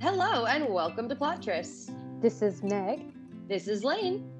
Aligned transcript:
Hello 0.00 0.46
and 0.46 0.72
welcome 0.72 1.08
to 1.08 1.14
Plot 1.14 1.42
Trysts. 1.42 1.90
This 2.22 2.40
is 2.42 2.62
Meg, 2.62 3.12
This 3.48 3.68
is 3.68 3.84
Lane. 3.84 4.30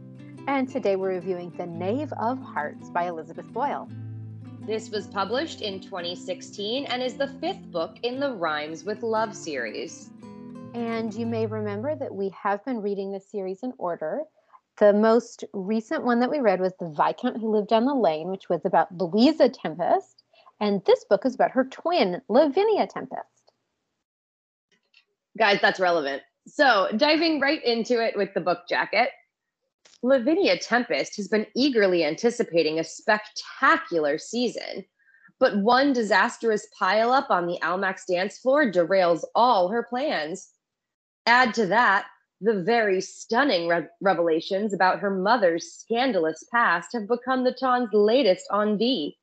and 0.49 0.69
today 0.69 0.97
we're 0.97 1.11
reviewing 1.11 1.51
The 1.51 1.67
Knave 1.67 2.13
of 2.15 2.41
Hearts 2.41 2.89
by 2.89 3.09
Elizabeth 3.09 3.47
Boyle. 3.53 3.89
This 4.67 4.91
was 4.91 5.07
published 5.07 5.61
in 5.61 5.81
2016 5.81 6.87
and 6.87 7.03
is 7.03 7.15
the 7.15 7.29
fifth 7.29 7.71
book 7.71 7.99
in 8.03 8.21
the 8.21 8.33
Rhymes 8.33 8.85
with 8.85 9.03
Love 9.03 9.35
series. 9.37 10.11
And 10.75 11.13
you 11.13 11.27
may 11.27 11.47
remember 11.47 11.95
that 11.95 12.15
we 12.15 12.31
have 12.31 12.65
been 12.65 12.81
reading 12.81 13.13
this 13.13 13.31
series 13.31 13.63
in 13.63 13.75
order. 13.77 14.23
The 14.79 14.93
most 14.95 15.45
recent 15.53 16.05
one 16.05 16.21
that 16.21 16.31
we 16.31 16.41
read 16.41 16.61
was 16.61 16.73
The 16.79 16.89
Viscount 16.89 17.39
Who 17.39 17.51
Lived 17.51 17.69
Down 17.69 17.85
the 17.85 17.95
Lane, 17.95 18.29
which 18.29 18.49
was 18.49 18.65
about 18.65 18.97
Louisa 18.97 19.51
Tempest. 19.51 20.23
And 20.61 20.83
this 20.87 21.05
book 21.05 21.27
is 21.27 21.35
about 21.35 21.51
her 21.51 21.65
twin, 21.65 22.23
Lavinia 22.29 22.87
Tempest. 22.87 23.40
Guys, 25.41 25.59
that's 25.63 25.81
relevant. 25.81 26.23
So, 26.47 26.89
diving 26.99 27.41
right 27.41 27.65
into 27.65 27.99
it 28.05 28.15
with 28.15 28.35
the 28.35 28.43
book 28.43 28.61
jacket, 28.69 29.09
Lavinia 30.03 30.59
Tempest 30.59 31.17
has 31.17 31.29
been 31.29 31.47
eagerly 31.57 32.05
anticipating 32.05 32.79
a 32.79 32.85
spectacular 32.85 34.19
season, 34.19 34.85
but 35.39 35.57
one 35.57 35.95
disastrous 35.95 36.67
pileup 36.79 37.31
on 37.31 37.47
the 37.47 37.59
Almack's 37.63 38.05
dance 38.05 38.37
floor 38.39 38.71
derails 38.71 39.23
all 39.35 39.71
her 39.71 39.83
plans. 39.83 40.51
Add 41.25 41.55
to 41.55 41.65
that, 41.69 42.09
the 42.43 42.63
very 42.63 43.01
stunning 43.01 43.67
re- 43.67 43.87
revelations 44.03 44.75
about 44.75 45.01
her 45.01 45.11
mother's 45.11 45.73
scandalous 45.73 46.45
past 46.53 46.91
have 46.93 47.09
become 47.09 47.45
the 47.45 47.53
Ton's 47.53 47.89
latest 47.95 48.45
ennui. 48.53 49.17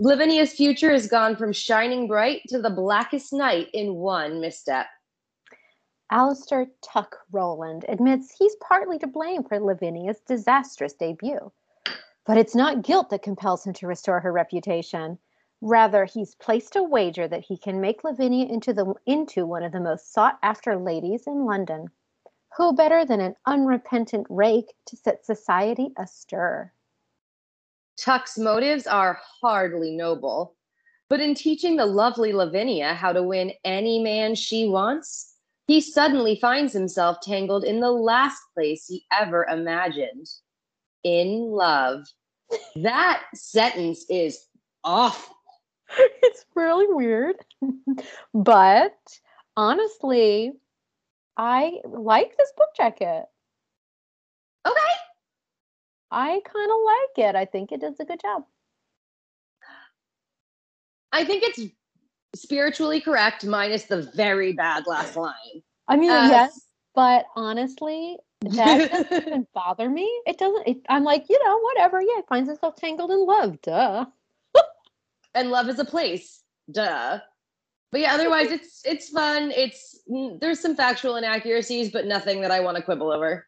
Lavinia's 0.00 0.52
future 0.52 0.92
has 0.92 1.08
gone 1.08 1.34
from 1.34 1.52
shining 1.52 2.06
bright 2.06 2.42
to 2.46 2.62
the 2.62 2.70
blackest 2.70 3.32
night 3.32 3.68
in 3.74 3.94
one 3.94 4.40
misstep. 4.40 4.86
Alistair 6.10 6.68
Tuck 6.80 7.18
Rowland 7.32 7.84
admits 7.88 8.34
he's 8.34 8.56
partly 8.56 8.98
to 8.98 9.06
blame 9.06 9.44
for 9.44 9.60
Lavinia's 9.60 10.20
disastrous 10.20 10.94
debut. 10.94 11.52
But 12.24 12.38
it's 12.38 12.54
not 12.54 12.82
guilt 12.82 13.10
that 13.10 13.22
compels 13.22 13.64
him 13.64 13.74
to 13.74 13.86
restore 13.86 14.20
her 14.20 14.32
reputation. 14.32 15.18
Rather, 15.60 16.04
he's 16.04 16.34
placed 16.36 16.76
a 16.76 16.82
wager 16.82 17.28
that 17.28 17.44
he 17.44 17.58
can 17.58 17.80
make 17.80 18.04
Lavinia 18.04 18.46
into, 18.46 18.72
the, 18.72 18.94
into 19.06 19.44
one 19.44 19.62
of 19.62 19.72
the 19.72 19.80
most 19.80 20.12
sought 20.12 20.38
after 20.42 20.76
ladies 20.76 21.26
in 21.26 21.44
London. 21.44 21.88
Who 22.56 22.72
better 22.72 23.04
than 23.04 23.20
an 23.20 23.36
unrepentant 23.46 24.26
rake 24.30 24.74
to 24.86 24.96
set 24.96 25.26
society 25.26 25.92
astir? 25.98 26.72
Tuck's 27.98 28.38
motives 28.38 28.86
are 28.86 29.20
hardly 29.40 29.96
noble, 29.96 30.54
but 31.08 31.20
in 31.20 31.34
teaching 31.34 31.76
the 31.76 31.86
lovely 31.86 32.32
Lavinia 32.32 32.94
how 32.94 33.12
to 33.12 33.22
win 33.22 33.52
any 33.64 33.98
man 34.02 34.34
she 34.34 34.68
wants, 34.68 35.34
he 35.68 35.82
suddenly 35.82 36.38
finds 36.40 36.72
himself 36.72 37.20
tangled 37.20 37.62
in 37.62 37.80
the 37.80 37.90
last 37.90 38.40
place 38.54 38.86
he 38.86 39.04
ever 39.12 39.44
imagined 39.44 40.26
in 41.04 41.42
love. 41.50 42.06
That 42.76 43.22
sentence 43.34 44.06
is 44.08 44.46
awful. 44.82 45.36
it's 46.22 46.46
really 46.54 46.86
weird. 46.88 47.36
but 48.34 48.96
honestly, 49.58 50.52
I 51.36 51.80
like 51.84 52.34
this 52.38 52.52
book 52.56 52.68
jacket. 52.74 53.26
Okay. 54.66 54.94
I 56.10 56.40
kind 56.50 56.70
of 56.70 56.76
like 56.86 57.28
it. 57.28 57.36
I 57.36 57.44
think 57.44 57.72
it 57.72 57.82
does 57.82 58.00
a 58.00 58.06
good 58.06 58.20
job. 58.22 58.44
I 61.12 61.24
think 61.26 61.42
it's 61.42 61.60
spiritually 62.34 63.00
correct, 63.00 63.44
minus 63.44 63.84
the 63.84 64.02
very 64.14 64.52
bad 64.52 64.86
last 64.86 65.16
line. 65.16 65.62
I 65.86 65.96
mean, 65.96 66.10
Uh, 66.10 66.28
yes, 66.28 66.66
but 66.94 67.26
honestly, 67.36 68.18
that 68.40 68.90
doesn't 68.90 69.12
even 69.26 69.46
bother 69.54 69.88
me. 69.88 70.08
It 70.26 70.38
doesn't. 70.38 70.66
It, 70.68 70.78
I'm 70.88 71.04
like, 71.04 71.26
you 71.28 71.38
know, 71.44 71.58
whatever. 71.60 72.00
Yeah, 72.00 72.20
finds 72.28 72.48
himself 72.48 72.76
tangled 72.76 73.10
in 73.10 73.24
love. 73.26 73.60
Duh. 73.62 74.06
and 75.34 75.50
love 75.50 75.68
is 75.68 75.78
a 75.78 75.84
place. 75.84 76.42
Duh. 76.70 77.20
But 77.90 78.00
yeah, 78.02 78.14
otherwise 78.14 78.50
it's 78.50 78.82
it's 78.84 79.08
fun. 79.08 79.50
It's 79.50 80.00
mm, 80.10 80.38
there's 80.40 80.60
some 80.60 80.76
factual 80.76 81.16
inaccuracies, 81.16 81.90
but 81.90 82.06
nothing 82.06 82.42
that 82.42 82.50
I 82.50 82.60
want 82.60 82.76
to 82.76 82.82
quibble 82.82 83.10
over. 83.10 83.46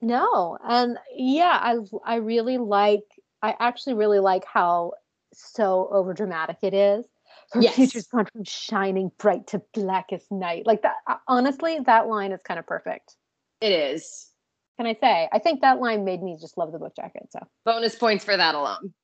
No, 0.00 0.58
and 0.66 0.98
yeah, 1.14 1.58
I 1.60 1.76
I 2.04 2.16
really 2.16 2.58
like. 2.58 3.04
I 3.42 3.54
actually 3.58 3.94
really 3.94 4.20
like 4.20 4.44
how 4.44 4.92
so 5.34 5.88
over 5.92 6.14
dramatic 6.14 6.58
it 6.62 6.74
is. 6.74 7.04
Her 7.52 7.60
Yes. 7.62 7.74
future's 7.74 8.06
gone 8.06 8.26
from 8.32 8.44
shining 8.44 9.10
bright 9.18 9.46
to 9.48 9.60
blackest 9.74 10.30
night. 10.32 10.66
Like 10.66 10.82
that. 10.82 10.96
uh, 11.06 11.16
Honestly, 11.28 11.78
that 11.86 12.08
line 12.08 12.32
is 12.32 12.40
kind 12.42 12.58
of 12.58 12.66
perfect. 12.66 13.16
It 13.60 13.72
is. 13.72 14.30
Can 14.78 14.86
I 14.86 14.94
say? 14.94 15.28
I 15.32 15.38
think 15.38 15.60
that 15.60 15.78
line 15.80 16.04
made 16.04 16.22
me 16.22 16.36
just 16.40 16.56
love 16.56 16.72
the 16.72 16.78
book 16.78 16.96
jacket. 16.96 17.28
So. 17.30 17.40
Bonus 17.66 17.94
points 17.94 18.24
for 18.24 18.36
that 18.36 18.54
alone. 18.54 18.94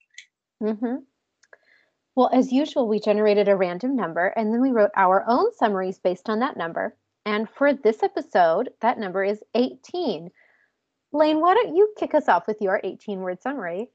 hmm 0.60 0.96
Well, 2.16 2.30
as 2.32 2.50
usual, 2.50 2.88
we 2.88 3.00
generated 3.00 3.48
a 3.48 3.56
random 3.56 3.94
number 3.94 4.28
and 4.28 4.52
then 4.52 4.62
we 4.62 4.70
wrote 4.72 4.90
our 4.96 5.24
own 5.28 5.52
summaries 5.54 5.98
based 5.98 6.28
on 6.30 6.40
that 6.40 6.56
number. 6.56 6.96
And 7.26 7.48
for 7.50 7.74
this 7.74 8.02
episode, 8.02 8.70
that 8.80 8.98
number 8.98 9.22
is 9.22 9.42
18. 9.54 10.30
Lane, 11.12 11.40
why 11.40 11.54
don't 11.54 11.76
you 11.76 11.92
kick 11.98 12.14
us 12.14 12.28
off 12.28 12.46
with 12.46 12.62
your 12.62 12.80
18 12.82 13.20
word 13.20 13.42
summary? 13.42 13.90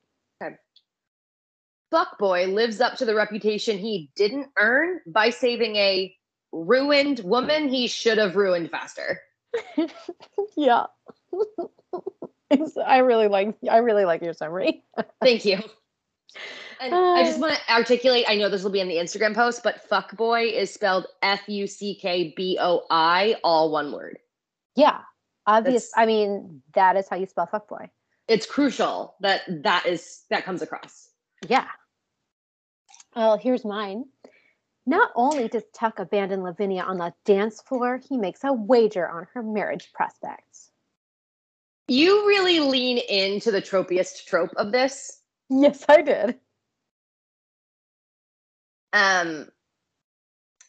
Fuckboy 1.94 2.52
lives 2.54 2.82
up 2.82 2.96
to 2.98 3.06
the 3.06 3.14
reputation 3.16 3.78
he 3.78 4.10
didn't 4.16 4.48
earn 4.58 5.00
by 5.06 5.30
saving 5.30 5.76
a 5.76 6.16
ruined 6.52 7.20
woman 7.20 7.70
he 7.70 7.88
should 7.88 8.18
have 8.18 8.36
ruined 8.36 8.72
faster. 8.72 9.20
yeah. 10.58 10.86
I 12.86 12.98
really 13.00 13.28
like 13.28 13.56
I 13.70 13.78
really 13.78 14.06
like 14.06 14.22
your 14.24 14.34
summary. 14.34 14.84
Thank 15.22 15.46
you. 15.46 15.60
And 16.82 16.94
I 16.94 17.24
just 17.24 17.38
Uh. 17.38 17.42
want 17.42 17.54
to 17.56 17.74
articulate, 17.74 18.26
I 18.28 18.36
know 18.36 18.50
this 18.50 18.64
will 18.64 18.72
be 18.72 18.80
in 18.80 18.88
the 18.88 18.96
Instagram 18.98 19.36
post, 19.36 19.62
but 19.64 19.88
fuckboy 19.90 20.52
is 20.52 20.74
spelled 20.74 21.06
F 21.22 21.42
U 21.48 21.68
C 21.68 21.96
K 21.96 22.34
B 22.36 22.58
O 22.60 22.84
I, 22.90 23.36
all 23.44 23.72
one 23.72 23.92
word. 23.92 24.18
Yeah. 24.76 25.02
Obvious. 25.46 25.92
That's- 25.92 26.04
I 26.04 26.06
mean, 26.08 26.62
that 26.74 26.96
is 26.98 27.08
how 27.08 27.18
you 27.18 27.26
spell 27.28 27.48
fuckboy. 27.52 27.90
It's 28.28 28.46
crucial 28.46 29.16
that 29.22 29.42
that 29.64 29.86
is 29.86 30.24
that 30.30 30.44
comes 30.46 30.62
across. 30.62 31.10
Yeah. 31.48 31.68
Well, 33.16 33.38
here's 33.38 33.64
mine. 33.64 34.06
Not 34.86 35.12
only 35.16 35.48
does 35.48 35.64
Tuck 35.74 36.00
abandon 36.00 36.44
Lavinia 36.44 36.84
on 36.84 36.98
the 36.98 37.14
dance 37.26 37.62
floor, 37.62 37.98
he 37.98 38.18
makes 38.18 38.44
a 38.44 38.52
wager 38.52 39.08
on 39.08 39.28
her 39.34 39.42
marriage 39.42 39.92
prospects. 39.94 40.72
You 41.88 42.28
really 42.28 42.60
lean 42.60 42.98
into 42.98 43.52
the 43.52 43.62
tropiest 43.62 44.28
trope 44.28 44.54
of 44.58 44.72
this. 44.72 45.22
Yes, 45.50 45.86
I 45.88 46.02
did. 46.02 46.40
Um, 48.94 49.48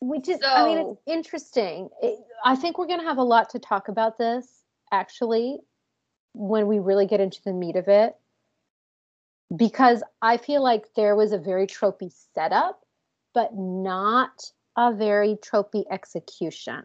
Which 0.00 0.28
is, 0.28 0.38
I 0.44 0.64
mean, 0.64 0.78
it's 0.78 1.00
interesting. 1.06 1.88
It, 2.02 2.18
I 2.44 2.56
think 2.56 2.78
we're 2.78 2.86
going 2.86 3.00
to 3.00 3.06
have 3.06 3.18
a 3.18 3.22
lot 3.22 3.50
to 3.50 3.58
talk 3.58 3.88
about 3.88 4.18
this 4.18 4.46
actually 4.92 5.58
when 6.34 6.66
we 6.66 6.78
really 6.78 7.06
get 7.06 7.20
into 7.20 7.40
the 7.44 7.52
meat 7.52 7.76
of 7.76 7.88
it. 7.88 8.16
Because 9.56 10.02
I 10.22 10.36
feel 10.36 10.62
like 10.62 10.84
there 10.96 11.14
was 11.16 11.32
a 11.32 11.38
very 11.38 11.66
tropey 11.66 12.10
setup, 12.34 12.80
but 13.34 13.50
not 13.54 14.50
a 14.76 14.92
very 14.92 15.36
tropey 15.36 15.84
execution. 15.90 16.82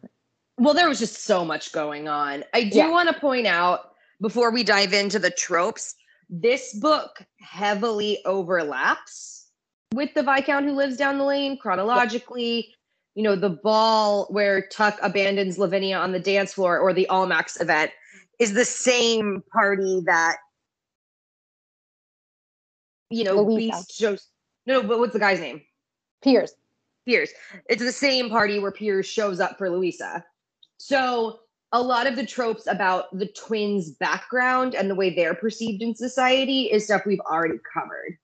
well, 0.62 0.74
there 0.74 0.90
was 0.90 1.00
just 1.00 1.24
so 1.24 1.46
much 1.46 1.72
going 1.72 2.10
on. 2.10 2.44
I 2.54 2.66
do 2.66 2.80
Yeah. 2.80 2.90
want 2.90 3.08
to 3.08 3.18
point 3.18 3.48
out 3.48 3.92
before 4.22 4.52
we 4.52 4.62
dive 4.62 4.92
into 4.92 5.18
the 5.18 5.32
tropes, 5.32 5.96
this 6.30 6.74
book 6.74 7.24
heavily 7.40 8.20
overlaps 8.26 9.48
with 9.94 10.14
the 10.16 10.22
Viscount 10.22 10.66
who 10.66 10.74
lives 10.74 10.98
down 10.98 11.18
the 11.18 11.24
lane 11.24 11.58
chronologically. 11.58 12.76
You 13.16 13.24
know, 13.24 13.36
the 13.38 13.50
ball 13.50 14.28
where 14.30 14.68
Tuck 14.68 15.00
abandons 15.02 15.58
Lavinia 15.58 15.98
on 15.98 16.12
the 16.12 16.20
dance 16.20 16.54
floor 16.54 16.78
or 16.78 16.92
the 16.92 17.08
Almack's 17.10 17.60
event 17.62 17.92
is 18.38 18.54
the 18.54 18.66
same 18.66 19.42
party 19.54 20.02
that, 20.08 20.38
you 23.10 23.24
know. 23.24 23.46
Beast 23.46 23.96
shows. 23.96 24.28
No, 24.66 24.84
but 24.84 25.00
what's 25.00 25.14
the 25.14 25.20
guy's 25.20 25.40
name? 25.40 25.62
Piers. 26.24 26.54
Piers. 27.06 27.32
It's 27.70 27.82
the 27.82 27.92
same 27.92 28.30
party 28.30 28.60
where 28.60 28.72
Piers 28.72 29.06
shows 29.06 29.40
up 29.40 29.58
for 29.58 29.70
Louisa. 29.70 30.24
So 30.78 31.40
a 31.72 31.82
lot 31.82 32.08
of 32.08 32.16
the 32.16 32.26
tropes 32.26 32.68
about 32.68 33.16
the 33.18 33.28
twins' 33.28 33.92
background 33.92 34.76
and 34.76 34.90
the 34.90 34.96
way 34.96 35.14
they're 35.14 35.36
perceived 35.36 35.82
in 35.82 35.96
society 35.96 36.64
is 36.64 36.86
stuff 36.86 37.06
we've 37.06 37.20
already 37.22 37.60
covered. 37.74 38.18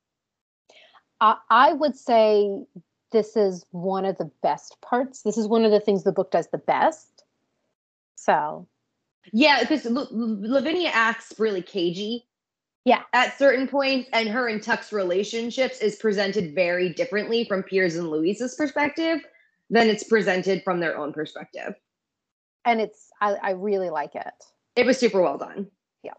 I, 1.22 1.38
I 1.50 1.74
would 1.74 1.96
say 1.96 2.66
this 3.12 3.38
is 3.38 3.66
one 3.72 4.06
of 4.06 4.18
the 4.18 4.30
best 4.42 4.78
parts. 4.82 5.22
This 5.22 5.38
is 5.38 5.48
one 5.48 5.64
of 5.64 5.72
the 5.72 5.80
things 5.80 6.04
the 6.04 6.12
book 6.12 6.32
does 6.32 6.48
the 6.52 6.58
best. 6.58 7.24
So, 8.16 8.68
Yeah, 9.32 9.62
because 9.62 9.86
L- 9.86 10.10
Lavinia 10.12 10.90
acts 10.94 11.34
really 11.38 11.62
cagey. 11.62 12.26
Yeah. 12.86 13.02
At 13.14 13.38
certain 13.38 13.68
points, 13.68 14.10
and 14.14 14.30
her 14.30 14.48
and 14.48 14.62
Tuck's 14.64 14.94
relationships 14.94 15.80
is 15.80 15.96
presented 15.98 16.56
very 16.56 16.90
differently 16.94 17.44
from 17.44 17.64
Piers 17.64 17.96
and 17.96 18.10
Louisa's 18.10 18.56
perspective 18.56 19.20
than 19.70 19.90
it's 19.90 20.04
presented 20.04 20.64
from 20.64 20.80
their 20.80 20.98
own 20.98 21.12
perspective. 21.12 21.74
and 22.64 22.80
it's 22.80 23.10
I, 23.22 23.34
I 23.42 23.50
really 23.52 23.90
like 23.90 24.16
it. 24.16 24.34
It 24.76 24.86
was 24.86 24.98
super 24.98 25.22
well 25.22 25.38
done. 25.38 25.68
Yeah 26.04 26.14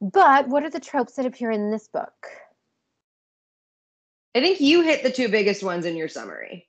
but 0.00 0.48
what 0.48 0.64
are 0.64 0.70
the 0.70 0.80
tropes 0.80 1.14
that 1.14 1.26
appear 1.26 1.52
in 1.52 1.70
this 1.70 1.86
book? 1.86 2.26
I 4.34 4.40
think 4.40 4.60
you 4.60 4.82
hit 4.82 5.04
the 5.04 5.12
two 5.12 5.28
biggest 5.28 5.62
ones 5.62 5.86
in 5.86 5.96
your 5.96 6.08
summary. 6.08 6.66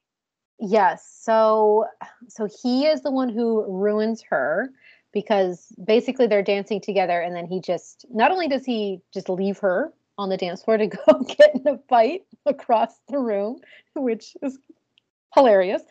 Yes. 0.60 1.18
So 1.22 1.86
so 2.28 2.48
he 2.62 2.86
is 2.86 3.02
the 3.02 3.12
one 3.12 3.30
who 3.30 3.66
ruins 3.68 4.22
her 4.30 4.70
because 5.14 5.72
basically 5.86 6.28
they're 6.28 6.44
dancing 6.44 6.82
together 6.82 7.22
and 7.22 7.36
then 7.36 7.46
he 7.46 7.62
just 7.62 8.06
not 8.10 8.32
only 8.32 8.48
does 8.48 8.66
he 8.66 9.00
just 9.14 9.30
leave 9.30 9.60
her 9.60 9.94
on 10.18 10.30
the 10.30 10.38
dance 10.38 10.64
floor 10.64 10.78
to 10.78 10.88
go 11.08 11.24
get 11.24 11.56
in 11.56 11.68
a 11.68 11.78
fight 11.90 12.24
across 12.46 13.00
the 13.10 13.20
room, 13.20 13.60
which 13.96 14.36
is 14.42 14.58
hilarious. 15.34 15.84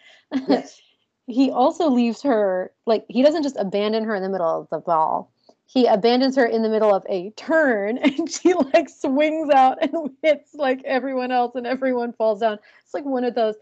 Yes. 0.48 0.80
he 1.26 1.50
also 1.50 1.88
leaves 1.88 2.22
her 2.22 2.72
like 2.86 3.04
he 3.08 3.22
doesn't 3.22 3.42
just 3.42 3.56
abandon 3.56 4.04
her 4.04 4.14
in 4.14 4.22
the 4.22 4.28
middle 4.28 4.60
of 4.60 4.68
the 4.70 4.78
ball. 4.78 5.32
He 5.66 5.86
abandons 5.86 6.36
her 6.36 6.44
in 6.44 6.62
the 6.62 6.68
middle 6.68 6.94
of 6.94 7.06
a 7.08 7.30
turn 7.30 7.98
and 8.02 8.30
she 8.30 8.54
like 8.54 8.88
swings 8.88 9.50
out 9.50 9.78
and 9.82 10.10
hits 10.22 10.54
like 10.54 10.82
everyone 10.84 11.30
else 11.30 11.54
and 11.54 11.66
everyone 11.66 12.12
falls 12.12 12.40
down. 12.40 12.58
It's 12.84 12.94
like 12.94 13.04
one 13.04 13.24
of 13.24 13.34
those. 13.34 13.54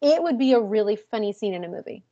It 0.00 0.22
would 0.22 0.38
be 0.38 0.52
a 0.52 0.60
really 0.60 0.96
funny 0.96 1.32
scene 1.32 1.54
in 1.54 1.64
a 1.64 1.68
movie. 1.68 2.04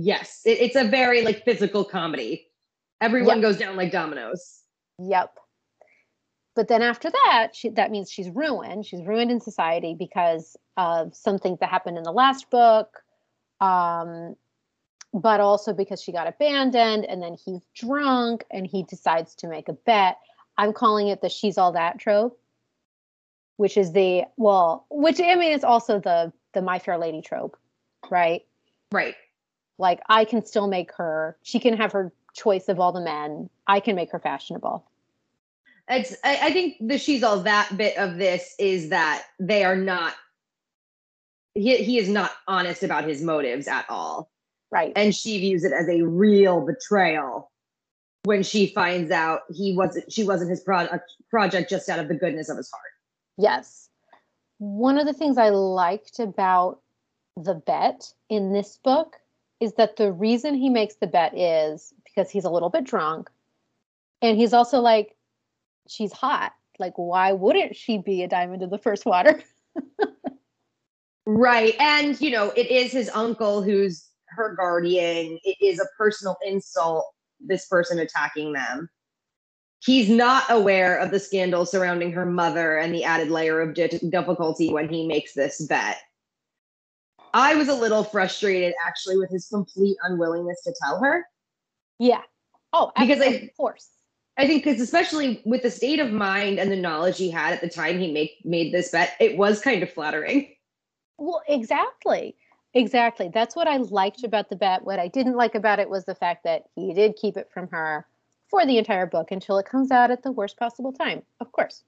Yes, 0.00 0.42
it, 0.44 0.60
it's 0.60 0.76
a 0.76 0.84
very 0.84 1.22
like 1.22 1.44
physical 1.44 1.84
comedy. 1.84 2.46
Everyone 3.00 3.38
Yep. 3.38 3.42
goes 3.42 3.56
down 3.56 3.76
like 3.76 3.90
dominoes. 3.90 4.62
Yep. 5.00 5.36
But 6.54 6.68
then 6.68 6.82
after 6.82 7.10
that, 7.10 7.48
she, 7.54 7.70
that 7.70 7.90
means 7.90 8.08
she's 8.08 8.30
ruined. 8.30 8.86
She's 8.86 9.04
ruined 9.04 9.32
in 9.32 9.40
society 9.40 9.96
because 9.98 10.56
of 10.76 11.16
something 11.16 11.56
that 11.60 11.68
happened 11.68 11.98
in 11.98 12.04
the 12.04 12.12
last 12.12 12.48
book, 12.48 13.02
um, 13.60 14.36
but 15.12 15.40
also 15.40 15.72
because 15.72 16.00
she 16.00 16.12
got 16.12 16.28
abandoned 16.28 17.04
and 17.04 17.20
then 17.20 17.36
he's 17.44 17.62
drunk 17.74 18.44
and 18.52 18.68
he 18.68 18.84
decides 18.84 19.34
to 19.36 19.48
make 19.48 19.68
a 19.68 19.72
bet. 19.72 20.18
I'm 20.56 20.72
calling 20.72 21.08
it 21.08 21.22
the 21.22 21.28
she's 21.28 21.58
all 21.58 21.72
that 21.72 21.98
trope, 21.98 22.40
which 23.56 23.76
is 23.76 23.92
the, 23.92 24.26
well, 24.36 24.86
which 24.90 25.20
I 25.20 25.34
mean, 25.34 25.50
it's 25.52 25.64
also 25.64 25.98
the, 25.98 26.32
the 26.54 26.62
My 26.62 26.78
Fair 26.78 26.98
Lady 26.98 27.20
trope, 27.20 27.56
right? 28.10 28.42
Right. 28.92 29.16
Like 29.78 30.00
I 30.08 30.24
can 30.24 30.44
still 30.44 30.66
make 30.66 30.92
her, 30.94 31.36
she 31.42 31.60
can 31.60 31.76
have 31.76 31.92
her 31.92 32.12
choice 32.34 32.68
of 32.68 32.80
all 32.80 32.92
the 32.92 33.00
men. 33.00 33.48
I 33.66 33.80
can 33.80 33.96
make 33.96 34.10
her 34.10 34.18
fashionable. 34.18 34.84
It's 35.88 36.14
I, 36.22 36.38
I 36.42 36.52
think 36.52 36.76
the 36.80 36.98
she's 36.98 37.22
all 37.22 37.40
that 37.40 37.76
bit 37.76 37.96
of 37.96 38.16
this 38.16 38.54
is 38.58 38.90
that 38.90 39.24
they 39.38 39.64
are 39.64 39.76
not 39.76 40.14
he, 41.54 41.76
he 41.78 41.98
is 41.98 42.08
not 42.08 42.32
honest 42.46 42.82
about 42.82 43.04
his 43.04 43.22
motives 43.22 43.66
at 43.68 43.86
all. 43.88 44.30
Right. 44.70 44.92
And 44.96 45.14
she 45.14 45.38
views 45.38 45.64
it 45.64 45.72
as 45.72 45.88
a 45.88 46.02
real 46.02 46.60
betrayal 46.60 47.50
when 48.24 48.42
she 48.42 48.66
finds 48.66 49.10
out 49.10 49.40
he 49.50 49.74
wasn't 49.74 50.12
she 50.12 50.24
wasn't 50.24 50.50
his 50.50 50.60
product 50.60 51.10
project 51.30 51.70
just 51.70 51.88
out 51.88 51.98
of 51.98 52.08
the 52.08 52.14
goodness 52.14 52.48
of 52.48 52.56
his 52.58 52.70
heart. 52.70 52.82
Yes. 53.38 53.88
One 54.58 54.98
of 54.98 55.06
the 55.06 55.12
things 55.14 55.38
I 55.38 55.48
liked 55.50 56.18
about 56.18 56.80
the 57.36 57.54
bet 57.54 58.12
in 58.28 58.52
this 58.52 58.78
book 58.82 59.16
is 59.60 59.74
that 59.74 59.96
the 59.96 60.12
reason 60.12 60.54
he 60.54 60.68
makes 60.68 60.96
the 60.96 61.06
bet 61.06 61.36
is 61.36 61.92
because 62.04 62.30
he's 62.30 62.44
a 62.44 62.50
little 62.50 62.70
bit 62.70 62.84
drunk. 62.84 63.30
And 64.22 64.36
he's 64.36 64.52
also 64.52 64.80
like, 64.80 65.16
she's 65.88 66.12
hot. 66.12 66.52
Like, 66.78 66.94
why 66.96 67.32
wouldn't 67.32 67.74
she 67.74 67.98
be 67.98 68.22
a 68.22 68.28
diamond 68.28 68.62
in 68.62 68.70
the 68.70 68.78
first 68.78 69.04
water? 69.04 69.42
Right. 71.30 71.74
And, 71.78 72.18
you 72.22 72.30
know, 72.30 72.52
it 72.56 72.70
is 72.70 72.90
his 72.90 73.10
uncle 73.10 73.60
who's 73.60 74.08
her 74.28 74.54
guardian. 74.56 75.38
It 75.44 75.58
is 75.60 75.78
a 75.78 75.84
personal 75.98 76.38
insult, 76.42 77.04
this 77.38 77.66
person 77.66 77.98
attacking 77.98 78.54
them. 78.54 78.88
He's 79.84 80.08
not 80.08 80.44
aware 80.48 80.96
of 80.96 81.10
the 81.10 81.20
scandal 81.20 81.66
surrounding 81.66 82.12
her 82.12 82.24
mother 82.24 82.78
and 82.78 82.94
the 82.94 83.04
added 83.04 83.28
layer 83.28 83.60
of 83.60 83.74
difficulty 83.74 84.72
when 84.72 84.88
he 84.88 85.06
makes 85.06 85.34
this 85.34 85.60
bet. 85.66 85.98
I 87.34 87.54
was 87.54 87.68
a 87.68 87.74
little 87.74 88.04
frustrated 88.04 88.74
actually 88.86 89.16
with 89.18 89.30
his 89.30 89.46
complete 89.48 89.96
unwillingness 90.02 90.62
to 90.64 90.74
tell 90.82 90.98
her. 91.00 91.26
Yeah. 91.98 92.22
Oh, 92.72 92.92
Because 92.98 93.20
of, 93.20 93.26
I- 93.32 93.36
of 93.36 93.56
course. 93.56 93.88
I 94.36 94.46
think 94.46 94.62
because 94.62 94.80
especially 94.80 95.42
with 95.44 95.62
the 95.62 95.70
state 95.70 95.98
of 95.98 96.12
mind 96.12 96.60
and 96.60 96.70
the 96.70 96.76
knowledge 96.76 97.18
he 97.18 97.28
had 97.28 97.52
at 97.54 97.60
the 97.60 97.68
time 97.68 97.98
he 97.98 98.12
make, 98.12 98.36
made 98.44 98.72
this 98.72 98.92
bet, 98.92 99.14
it 99.18 99.36
was 99.36 99.60
kind 99.60 99.82
of 99.82 99.92
flattering. 99.92 100.54
Well, 101.16 101.42
exactly. 101.48 102.36
Exactly. 102.74 103.28
That's 103.34 103.56
what 103.56 103.66
I 103.66 103.78
liked 103.78 104.22
about 104.22 104.48
the 104.50 104.54
bet. 104.54 104.84
What 104.84 105.00
I 105.00 105.08
didn't 105.08 105.34
like 105.34 105.56
about 105.56 105.80
it 105.80 105.90
was 105.90 106.04
the 106.04 106.14
fact 106.14 106.44
that 106.44 106.66
he 106.76 106.94
did 106.94 107.16
keep 107.16 107.36
it 107.36 107.50
from 107.52 107.66
her 107.70 108.06
for 108.48 108.64
the 108.64 108.78
entire 108.78 109.06
book 109.06 109.32
until 109.32 109.58
it 109.58 109.66
comes 109.66 109.90
out 109.90 110.12
at 110.12 110.22
the 110.22 110.30
worst 110.30 110.56
possible 110.56 110.92
time. 110.92 111.22
Of 111.40 111.50
course. 111.50 111.82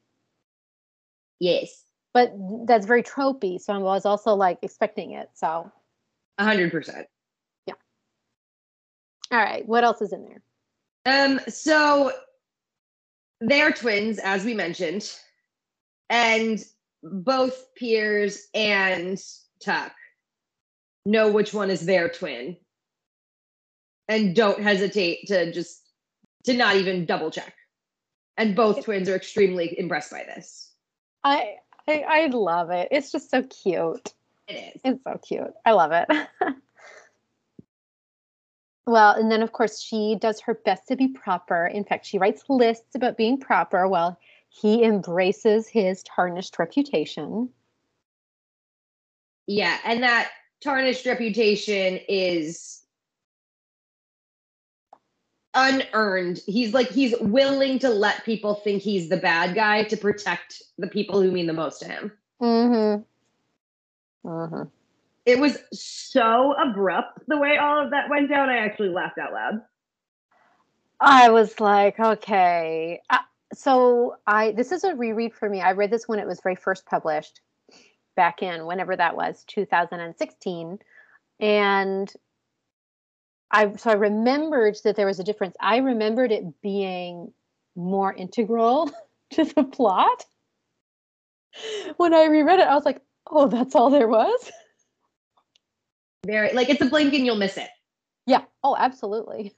Yes. 1.39 1.85
But 2.13 2.33
that's 2.67 2.87
very 2.87 3.03
tropey. 3.03 3.61
So 3.61 3.73
I 3.73 3.79
was 3.79 4.05
also 4.05 4.35
like 4.35 4.59
expecting 4.63 5.13
it. 5.13 5.31
So, 5.35 5.71
A 6.39 6.45
hundred 6.45 6.71
percent. 6.71 7.07
Yeah. 7.67 7.75
All 9.31 9.39
right. 9.39 9.67
What 9.67 9.85
else 9.85 10.03
is 10.03 10.13
in 10.13 10.25
there? 10.25 10.43
Um, 11.07 11.41
so 11.49 12.13
they're 13.41 13.73
twins, 13.73 14.19
as 14.19 14.45
we 14.45 14.55
mentioned, 14.55 15.11
and 16.09 16.63
both 17.03 17.67
Piers 17.75 18.49
and 18.55 19.19
Tuck 19.65 19.93
know 21.07 21.31
which 21.31 21.55
one 21.55 21.71
is 21.71 21.87
their 21.87 22.09
twin 22.09 22.57
and 24.09 24.35
don't 24.35 24.63
hesitate 24.63 25.27
to 25.29 25.53
just 25.53 25.89
to 26.45 26.53
not 26.53 26.77
even 26.77 27.07
double 27.07 27.31
check. 27.31 27.55
And 28.37 28.57
both 28.57 28.85
twins 28.85 29.09
are 29.09 29.17
extremely 29.17 29.79
impressed 29.79 30.11
by 30.11 30.25
this. 30.25 30.73
I, 31.23 31.57
I 31.89 32.05
I 32.09 32.27
love 32.27 32.71
it. 32.71 32.89
It's 32.91 33.13
just 33.13 33.31
so 33.31 33.43
cute. 33.43 34.15
It 34.49 34.75
is. 34.75 34.81
It's 34.85 35.05
so 35.05 35.19
cute. 35.27 35.53
I 35.65 35.73
love 35.73 35.93
it. 35.93 36.09
well, 38.87 39.15
and 39.15 39.31
then 39.31 39.43
of 39.43 39.53
course 39.53 39.81
she 39.81 40.17
does 40.21 40.41
her 40.41 40.55
best 40.55 40.89
to 40.89 40.97
be 40.97 41.09
proper. 41.09 41.67
In 41.67 41.85
fact, 41.85 42.07
she 42.07 42.19
writes 42.19 42.45
lists 42.49 42.95
about 42.95 43.17
being 43.17 43.39
proper 43.39 43.87
while 43.89 44.19
he 44.49 44.83
embraces 44.83 45.69
his 45.69 46.03
tarnished 46.03 46.59
reputation. 46.59 47.49
Yeah, 49.47 49.79
and 49.85 50.03
that 50.03 50.31
tarnished 50.61 51.07
reputation 51.07 51.99
is 52.09 52.80
unearned. 55.55 56.41
He's 56.47 56.75
like 56.75 56.89
he's 56.89 57.15
willing 57.21 57.79
to 57.81 57.89
let 57.89 58.25
people 58.25 58.57
think 58.57 58.83
he's 58.83 59.09
the 59.09 59.17
bad 59.17 59.55
guy 59.55 59.85
to 59.85 59.97
protect 59.97 60.63
the 60.79 60.87
people 60.87 61.21
who 61.21 61.31
mean 61.31 61.47
the 61.47 61.53
most 61.53 61.81
to 61.81 61.87
him. 61.87 62.13
Mm-hmm. 62.41 64.29
Mm-hmm. 64.29 64.63
It 65.27 65.39
was 65.39 65.59
so 65.73 66.55
abrupt 66.55 67.21
the 67.29 67.37
way 67.37 67.59
all 67.59 67.85
of 67.85 67.91
that 67.91 68.09
went 68.09 68.31
down. 68.31 68.49
I 68.49 68.59
actually 68.59 68.89
laughed 68.89 69.19
out 69.19 69.33
loud. 69.33 69.63
I 71.01 71.31
was 71.31 71.61
like, 71.61 71.99
okay. 71.99 73.01
Uh, 73.09 73.19
so 73.53 74.17
I 74.27 74.53
this 74.53 74.73
is 74.73 74.85
a 74.85 74.95
reread 74.95 75.35
for 75.35 75.49
me. 75.49 75.61
I 75.61 75.73
read 75.73 75.91
this 75.91 76.09
when 76.09 76.19
it 76.19 76.27
was 76.27 76.41
very 76.41 76.57
first 76.57 76.87
published 76.87 77.41
back 78.17 78.43
in 78.43 78.67
whenever 78.67 78.97
that 78.97 79.17
was, 79.17 79.45
2016. 79.47 80.79
And 81.41 82.13
I 83.51 83.75
so 83.77 83.91
I 83.91 83.95
remembered 83.95 84.77
that 84.85 84.97
there 84.97 85.07
was 85.07 85.19
a 85.19 85.25
difference. 85.25 85.57
I 85.61 85.79
remembered 85.79 86.33
it 86.33 86.61
being 86.63 87.33
more 87.75 88.13
integral 88.13 88.91
to 89.33 89.45
the 89.45 89.65
plot. 89.65 90.25
When 91.97 92.15
I 92.15 92.27
reread 92.27 92.61
it, 92.61 92.69
I 92.69 92.75
was 92.75 92.85
like, 92.85 93.03
oh, 93.29 93.49
that's 93.49 93.75
all 93.75 93.91
there 93.91 94.09
was? 94.09 94.51
Very 96.25 96.53
like 96.53 96.69
it's 96.69 96.81
a 96.81 96.87
blink 96.87 97.15
and 97.15 97.25
you'll 97.27 97.37
miss 97.37 97.57
it. 97.57 97.69
Yeah. 98.27 98.43
Oh, 98.63 98.77
absolutely. 98.77 99.57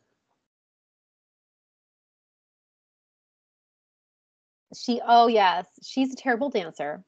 She, 4.74 5.00
oh, 5.06 5.26
yes, 5.26 5.66
she's 5.82 6.12
a 6.12 6.16
terrible 6.16 6.48
dancer. 6.48 7.04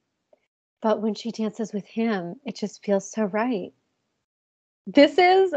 But 0.83 1.00
when 1.00 1.14
she 1.14 1.31
dances 1.31 1.73
with 1.73 1.87
him, 1.87 2.35
it 2.45 2.57
just 2.57 2.85
feels 2.85 3.11
so 3.11 3.25
right. 3.25 3.73
This 4.87 5.17
is 5.17 5.55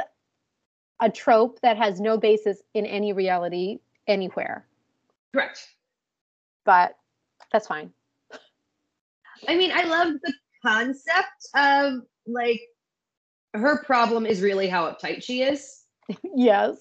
a 1.00 1.10
trope 1.10 1.60
that 1.62 1.77
has 1.77 2.00
no 2.00 2.18
basis 2.18 2.62
in 2.74 2.86
any 2.86 3.13
reality 3.13 3.80
anywhere, 4.08 4.66
Correct. 5.34 5.68
but 6.66 6.98
that's 7.51 7.68
fine. 7.68 7.92
I 9.48 9.56
mean, 9.56 9.72
I 9.74 9.84
love 9.84 10.13
the 10.24 10.34
concept 10.66 11.48
of 11.56 12.01
like 12.25 12.62
her 13.54 13.84
problem 13.84 14.25
is 14.25 14.42
really 14.42 14.68
how 14.68 14.89
uptight 14.92 15.24
she 15.24 15.42
is. 15.44 15.84
yes. 16.36 16.77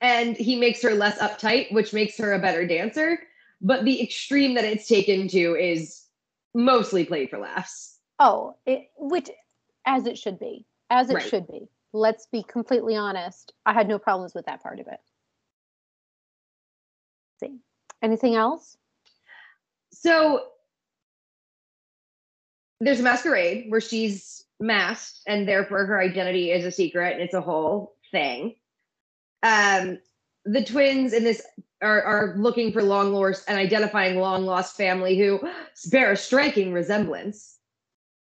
and 0.00 0.36
he 0.36 0.56
makes 0.56 0.82
her 0.82 0.94
less 0.94 1.18
uptight, 1.18 1.72
which 1.72 1.92
makes 1.92 2.16
her 2.18 2.32
a 2.34 2.38
better 2.38 2.66
dancer. 2.66 3.18
But 3.60 3.84
the 3.84 4.02
extreme 4.02 4.54
that 4.54 4.64
it's 4.64 4.88
taken 4.88 5.28
to 5.28 5.54
is 5.56 6.04
mostly 6.54 7.04
played 7.04 7.30
for 7.30 7.38
laughs. 7.38 7.98
Oh, 8.18 8.56
it, 8.66 8.88
which, 8.98 9.30
as 9.86 10.06
it 10.06 10.18
should 10.18 10.38
be, 10.38 10.66
as 10.90 11.08
it 11.10 11.14
Right. 11.14 11.22
should 11.28 11.46
be. 11.46 11.68
Let's 11.92 12.26
be 12.26 12.42
completely 12.42 12.96
honest. 12.96 13.52
I 13.66 13.72
had 13.72 13.88
no 13.88 13.98
problems 13.98 14.34
with 14.34 14.46
that 14.46 14.62
part 14.62 14.80
of 14.80 14.86
it. 14.86 15.00
Let's 17.40 17.52
see. 17.52 17.58
Anything 18.02 18.34
else? 18.34 18.76
So 19.92 20.44
there's 22.80 23.00
a 23.00 23.04
masquerade 23.04 23.66
where 23.68 23.80
she's 23.80 24.44
masked 24.58 25.20
and 25.26 25.46
therefore 25.46 25.86
her 25.86 26.00
identity 26.00 26.50
is 26.50 26.64
a 26.64 26.72
secret 26.72 27.12
and 27.12 27.22
it's 27.22 27.34
a 27.34 27.40
whole 27.40 27.94
thing. 28.10 28.56
Um, 29.42 29.98
the 30.44 30.64
twins 30.64 31.12
in 31.12 31.24
this 31.24 31.42
are, 31.80 32.02
are 32.02 32.34
looking 32.36 32.72
for 32.72 32.82
long 32.82 33.12
lost 33.12 33.44
and 33.48 33.58
identifying 33.58 34.18
long 34.18 34.44
lost 34.46 34.76
family 34.76 35.18
who 35.18 35.40
bear 35.90 36.12
a 36.12 36.16
striking 36.16 36.72
resemblance. 36.72 37.58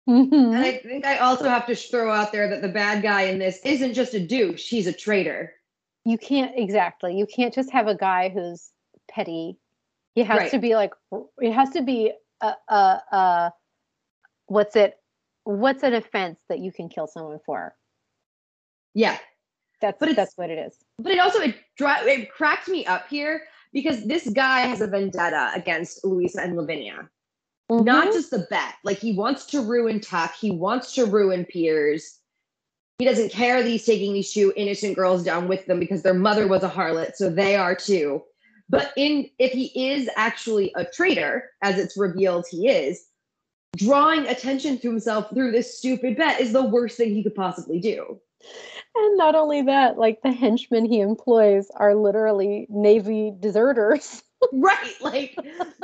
Mm-hmm. 0.10 0.34
And 0.34 0.58
I 0.58 0.78
think 0.78 1.06
I 1.06 1.18
also 1.18 1.48
have 1.48 1.68
to 1.68 1.76
throw 1.76 2.12
out 2.12 2.32
there 2.32 2.50
that 2.50 2.62
the 2.62 2.70
bad 2.70 3.04
guy 3.04 3.24
in 3.24 3.40
this 3.40 3.60
isn't 3.64 3.94
just 3.94 4.14
a 4.14 4.20
douche, 4.20 4.68
he's 4.68 4.88
a 4.88 4.94
traitor. 4.94 5.54
You 6.06 6.18
can't 6.18 6.52
exactly. 6.56 7.16
You 7.16 7.28
can't 7.28 7.54
just 7.54 7.72
have 7.72 7.88
a 7.88 7.96
guy 7.96 8.30
who's 8.30 8.72
petty. 9.10 9.58
He 10.16 10.24
has 10.24 10.40
Right. 10.40 10.52
to 10.52 10.60
be 10.60 10.76
like 10.76 10.94
it 11.40 11.52
has 11.54 11.70
to 11.72 11.84
be 11.84 12.12
a 12.42 12.54
a, 12.68 13.02
a 13.12 13.54
what's 14.48 14.76
it 14.76 14.98
what's 15.44 15.84
an 15.84 15.94
offense 15.94 16.40
that 16.50 16.60
you 16.60 16.72
can 16.72 16.90
kill 16.90 17.08
someone 17.08 17.40
for? 17.46 17.76
Yeah. 18.94 19.18
That's 19.80 19.98
But 20.00 20.16
that's 20.16 20.38
what 20.38 20.50
it 20.50 20.60
is. 20.60 20.78
But 21.00 21.14
it 21.14 21.20
also 21.20 21.40
it, 21.40 21.56
it 21.80 22.32
cracked 22.32 22.68
me 22.68 22.86
up 22.86 23.08
here 23.08 23.44
because 23.74 24.06
this 24.06 24.30
guy 24.30 24.62
has 24.62 24.82
a 24.82 24.88
vendetta 24.88 25.52
against 25.56 26.04
Louisa 26.04 26.42
and 26.42 26.56
Lavinia. 26.56 27.10
Not 27.80 28.10
Mhm. 28.10 28.14
just 28.14 28.32
the 28.32 28.48
bet. 28.50 28.76
Like 28.84 29.00
he 29.00 29.14
wants 29.14 29.46
to 29.48 29.62
ruin 29.62 30.02
Tuck. 30.02 30.36
He 30.36 30.52
wants 30.52 30.94
to 30.96 31.06
ruin 31.06 31.46
Piers. 31.46 32.20
He 33.00 33.06
doesn't 33.06 33.32
care 33.32 33.64
that 33.64 33.70
he's 33.70 33.86
taking 33.86 34.14
these 34.14 34.34
two 34.34 34.54
innocent 34.56 34.96
girls 34.96 35.24
down 35.24 35.48
with 35.48 35.66
them 35.66 35.80
because 35.80 36.04
their 36.04 36.14
mother 36.14 36.48
was 36.48 36.64
a 36.64 36.70
harlot, 36.70 37.16
so 37.16 37.30
they 37.30 37.56
are 37.56 37.74
too. 37.74 38.24
But 38.70 38.92
in 38.98 39.30
if 39.40 39.54
he 39.54 39.72
is 39.90 40.10
actually 40.16 40.72
a 40.76 40.86
traitor, 40.86 41.50
as 41.62 41.80
it's 41.80 41.98
revealed 41.98 42.46
he 42.50 42.68
is, 42.68 43.08
drawing 43.78 44.28
attention 44.28 44.78
to 44.80 44.90
himself 44.90 45.30
through 45.34 45.52
this 45.52 45.78
stupid 45.78 46.18
bet 46.18 46.42
is 46.42 46.52
the 46.52 46.64
worst 46.64 46.98
thing 46.98 47.14
he 47.14 47.24
could 47.24 47.36
possibly 47.36 47.80
do. 47.80 48.20
And 48.96 49.18
not 49.18 49.36
only 49.36 49.62
that, 49.64 49.98
like 49.98 50.22
the 50.22 50.32
henchmen 50.32 50.86
he 50.86 51.00
employs 51.00 51.72
are 51.76 51.96
literally 51.96 52.68
Navy 52.70 53.32
deserters. 53.40 54.24
right 54.54 54.94
like 55.02 55.36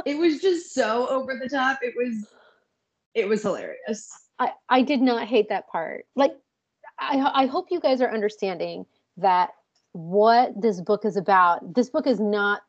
it 0.05 0.17
was 0.17 0.39
just 0.39 0.73
so 0.73 1.07
over 1.09 1.39
the 1.41 1.49
top 1.49 1.79
it 1.81 1.93
was 1.95 2.27
it 3.13 3.27
was 3.27 3.41
hilarious 3.41 4.09
I, 4.39 4.51
I 4.69 4.81
did 4.81 5.01
not 5.01 5.27
hate 5.27 5.49
that 5.49 5.67
part. 5.67 6.05
Like, 6.15 6.33
I, 6.99 7.43
I 7.43 7.45
hope 7.45 7.67
you 7.71 7.79
guys 7.79 8.01
are 8.01 8.13
understanding 8.13 8.85
that 9.17 9.51
what 9.93 10.59
this 10.59 10.81
book 10.81 11.05
is 11.05 11.17
about. 11.17 11.73
This 11.73 11.89
book 11.89 12.07
is 12.07 12.19
not, 12.19 12.61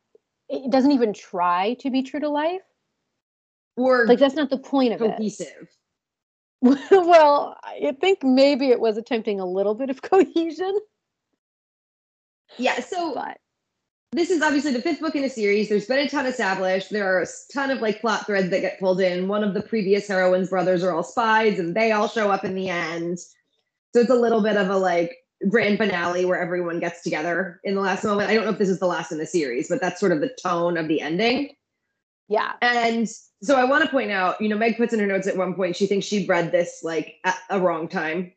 it 0.48 0.70
doesn't 0.70 0.92
even 0.92 1.12
try 1.12 1.74
to 1.80 1.90
be 1.90 2.02
true 2.02 2.20
to 2.20 2.28
life. 2.28 2.62
or 3.76 4.06
Like, 4.06 4.18
that's 4.18 4.34
not 4.34 4.50
the 4.50 4.58
point 4.58 4.94
of 4.94 5.02
it. 5.02 5.16
cohesive 5.16 5.68
well, 6.60 7.56
I 7.62 7.94
think 8.00 8.24
maybe 8.24 8.70
it 8.70 8.80
was 8.80 8.96
attempting 8.96 9.38
a 9.38 9.46
little 9.46 9.76
bit 9.76 9.90
of 9.90 10.02
cohesion, 10.02 10.76
yeah 12.56 12.80
so 12.80 13.14
but 13.14 13.38
this 14.12 14.30
is 14.30 14.40
obviously 14.40 14.72
the 14.72 14.80
fifth 14.80 15.00
book 15.00 15.14
in 15.14 15.24
a 15.24 15.28
series. 15.28 15.68
There's 15.68 15.86
been 15.86 15.98
a 15.98 16.08
ton 16.08 16.26
established. 16.26 16.90
There 16.90 17.06
are 17.06 17.22
a 17.22 17.26
ton 17.52 17.70
of 17.70 17.80
like 17.80 18.00
plot 18.00 18.26
threads 18.26 18.50
that 18.50 18.60
get 18.60 18.80
pulled 18.80 19.00
in. 19.00 19.28
One 19.28 19.44
of 19.44 19.54
the 19.54 19.60
previous 19.60 20.08
heroines 20.08 20.48
brothers 20.48 20.82
are 20.82 20.94
all 20.94 21.02
spies 21.02 21.58
and 21.58 21.74
they 21.74 21.92
all 21.92 22.08
show 22.08 22.30
up 22.30 22.44
in 22.44 22.54
the 22.54 22.70
end. 22.70 23.18
So 23.18 24.00
it's 24.00 24.10
a 24.10 24.14
little 24.14 24.42
bit 24.42 24.56
of 24.56 24.70
a 24.70 24.78
like 24.78 25.16
grand 25.48 25.78
finale 25.78 26.24
where 26.24 26.40
everyone 26.40 26.80
gets 26.80 27.02
together 27.02 27.60
in 27.64 27.74
the 27.74 27.82
last 27.82 28.02
moment. 28.02 28.30
I 28.30 28.34
don't 28.34 28.44
know 28.44 28.50
if 28.50 28.58
this 28.58 28.70
is 28.70 28.80
the 28.80 28.86
last 28.86 29.12
in 29.12 29.18
the 29.18 29.26
series 29.26 29.68
but 29.68 29.80
that's 29.80 30.00
sort 30.00 30.12
of 30.12 30.20
the 30.20 30.34
tone 30.42 30.78
of 30.78 30.88
the 30.88 31.02
ending. 31.02 31.50
Yeah. 32.28 32.52
And 32.62 33.08
so 33.42 33.56
I 33.56 33.64
want 33.64 33.84
to 33.84 33.90
point 33.90 34.10
out, 34.10 34.40
you 34.40 34.48
know, 34.48 34.56
Meg 34.56 34.76
puts 34.78 34.92
in 34.92 35.00
her 35.00 35.06
notes 35.06 35.26
at 35.26 35.36
one 35.36 35.54
point, 35.54 35.76
she 35.76 35.86
thinks 35.86 36.06
she 36.06 36.26
read 36.26 36.50
this 36.50 36.80
like 36.82 37.16
at 37.24 37.36
a 37.50 37.60
wrong 37.60 37.88
time. 37.88 38.32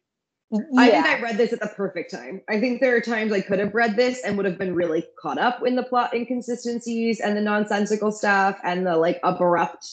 I 0.78 0.90
think 0.90 1.06
I 1.06 1.22
read 1.22 1.38
this 1.38 1.54
at 1.54 1.62
the 1.62 1.68
perfect 1.68 2.12
time. 2.12 2.42
I 2.50 2.60
think 2.60 2.82
there 2.82 2.96
are 2.96 3.02
times 3.02 3.32
I 3.32 3.40
could 3.40 3.60
have 3.60 3.74
read 3.74 3.96
this 3.96 4.22
and 4.24 4.36
would 4.36 4.46
have 4.46 4.58
been 4.58 4.76
really 4.76 5.06
caught 5.22 5.38
up 5.38 5.66
in 5.66 5.76
the 5.76 5.84
plot 5.84 6.14
inconsistencies 6.14 7.22
and 7.22 7.38
the 7.38 7.42
nonsensical 7.42 8.12
stuff 8.12 8.60
and 8.64 8.86
the 8.86 8.98
like 8.98 9.20
abrupt 9.24 9.88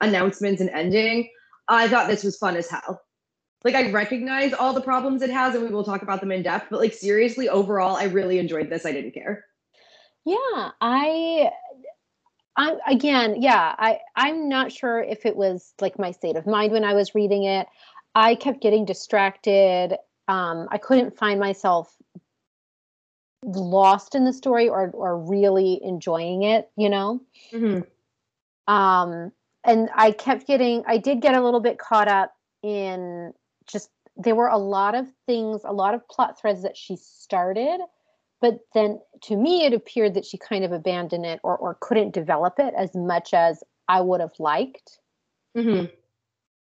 announcements 0.00 0.62
and 0.62 0.70
ending. 0.70 1.28
I 1.68 1.88
thought 1.88 2.08
this 2.08 2.24
was 2.24 2.38
fun 2.38 2.56
as 2.56 2.70
hell. 2.70 3.02
Like 3.64 3.74
I 3.74 3.90
recognize 3.90 4.54
all 4.54 4.72
the 4.72 4.80
problems 4.80 5.20
it 5.20 5.30
has 5.30 5.54
and 5.54 5.64
we 5.64 5.70
will 5.70 5.84
talk 5.84 6.02
about 6.02 6.20
them 6.20 6.32
in 6.32 6.42
depth, 6.42 6.68
but 6.70 6.80
like 6.80 6.94
seriously, 6.94 7.48
overall, 7.48 7.96
I 7.96 8.04
really 8.04 8.38
enjoyed 8.38 8.70
this. 8.70 8.86
I 8.86 8.92
didn't 8.92 9.12
care. 9.12 9.44
Yeah, 10.24 10.70
I 10.80 11.50
I 12.56 12.76
again, 12.88 13.42
yeah, 13.42 13.74
I 13.78 13.98
I'm 14.16 14.48
not 14.48 14.72
sure 14.72 15.02
if 15.02 15.26
it 15.26 15.36
was 15.36 15.74
like 15.80 15.98
my 15.98 16.12
state 16.12 16.36
of 16.36 16.46
mind 16.46 16.72
when 16.72 16.84
I 16.84 16.94
was 16.94 17.14
reading 17.14 17.44
it. 17.44 17.66
I 18.18 18.34
kept 18.34 18.60
getting 18.60 18.84
distracted. 18.84 19.96
Um, 20.26 20.66
I 20.72 20.78
couldn't 20.78 21.16
find 21.16 21.38
myself 21.38 21.96
lost 23.44 24.16
in 24.16 24.24
the 24.24 24.32
story 24.32 24.68
or 24.68 24.90
or 24.90 25.16
really 25.16 25.80
enjoying 25.84 26.42
it, 26.42 26.68
you 26.76 26.90
know. 26.90 27.20
Um, 28.66 29.30
and 29.62 29.88
I 29.94 30.10
kept 30.10 30.48
getting, 30.48 30.82
I 30.86 30.98
did 30.98 31.20
get 31.20 31.36
a 31.36 31.40
little 31.40 31.60
bit 31.60 31.78
caught 31.78 32.08
up 32.08 32.34
in 32.64 33.32
just 33.68 33.88
there 34.16 34.34
were 34.34 34.48
a 34.48 34.58
lot 34.58 34.96
of 34.96 35.06
things, 35.26 35.60
a 35.64 35.72
lot 35.72 35.94
of 35.94 36.06
plot 36.08 36.40
threads 36.40 36.62
that 36.62 36.76
she 36.76 36.96
started, 36.96 37.78
but 38.40 38.58
then 38.74 38.98
to 39.22 39.36
me 39.36 39.64
it 39.64 39.72
appeared 39.72 40.14
that 40.14 40.24
she 40.24 40.38
kind 40.38 40.64
of 40.64 40.72
abandoned 40.72 41.24
it 41.24 41.38
or 41.44 41.56
or 41.56 41.78
couldn't 41.80 42.14
develop 42.14 42.58
it 42.58 42.74
as 42.76 42.96
much 42.96 43.32
as 43.32 43.62
I 43.86 44.00
would 44.00 44.20
have 44.20 44.34
liked. 44.40 44.98
hmm 45.54 45.84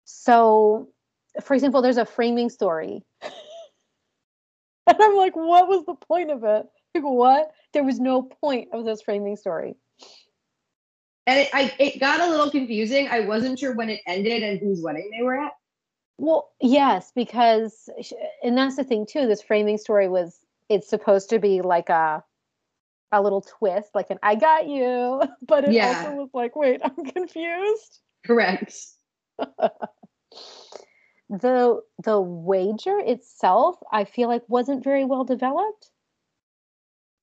So, 0.05 0.89
for 1.41 1.53
example, 1.53 1.81
there's 1.81 1.97
a 1.97 2.05
framing 2.05 2.49
story. 2.49 3.03
and 3.21 3.31
I'm 4.99 5.15
like, 5.15 5.35
what 5.35 5.67
was 5.67 5.85
the 5.85 5.95
point 5.95 6.31
of 6.31 6.43
it? 6.43 6.65
Like, 6.95 7.03
what? 7.03 7.51
There 7.73 7.83
was 7.83 7.99
no 7.99 8.21
point 8.21 8.69
of 8.73 8.85
this 8.85 9.01
framing 9.01 9.35
story. 9.35 9.75
And 11.25 11.39
it, 11.39 11.49
I, 11.53 11.73
it 11.79 11.99
got 11.99 12.19
a 12.19 12.29
little 12.29 12.51
confusing. 12.51 13.07
I 13.07 13.21
wasn't 13.21 13.57
sure 13.57 13.73
when 13.75 13.89
it 13.89 14.01
ended 14.05 14.43
and 14.43 14.59
whose 14.59 14.81
wedding 14.81 15.09
they 15.15 15.23
were 15.23 15.39
at. 15.39 15.53
Well, 16.17 16.51
yes, 16.61 17.11
because 17.15 17.89
and 18.43 18.57
that's 18.57 18.75
the 18.75 18.83
thing 18.83 19.05
too. 19.05 19.25
This 19.25 19.41
framing 19.41 19.77
story 19.77 20.07
was 20.09 20.37
it's 20.69 20.87
supposed 20.87 21.29
to 21.29 21.39
be 21.39 21.61
like 21.61 21.89
a 21.89 22.23
a 23.11 23.21
little 23.21 23.41
twist, 23.41 23.89
like 23.95 24.09
an 24.09 24.19
"I 24.21 24.35
got 24.35 24.67
you," 24.67 25.23
but 25.47 25.63
it 25.63 25.71
Yeah. 25.71 26.03
also 26.03 26.15
was 26.15 26.29
like, 26.33 26.55
wait, 26.55 26.81
I'm 26.83 27.05
confused. 27.11 27.99
Correct. 28.25 28.75
The 31.33 31.83
The 31.99 32.21
wager 32.21 32.97
itself, 32.99 33.77
I 33.91 34.05
feel 34.05 34.29
like, 34.29 34.47
wasn't 34.47 34.83
very 34.83 35.05
well 35.05 35.25
developed. 35.25 35.91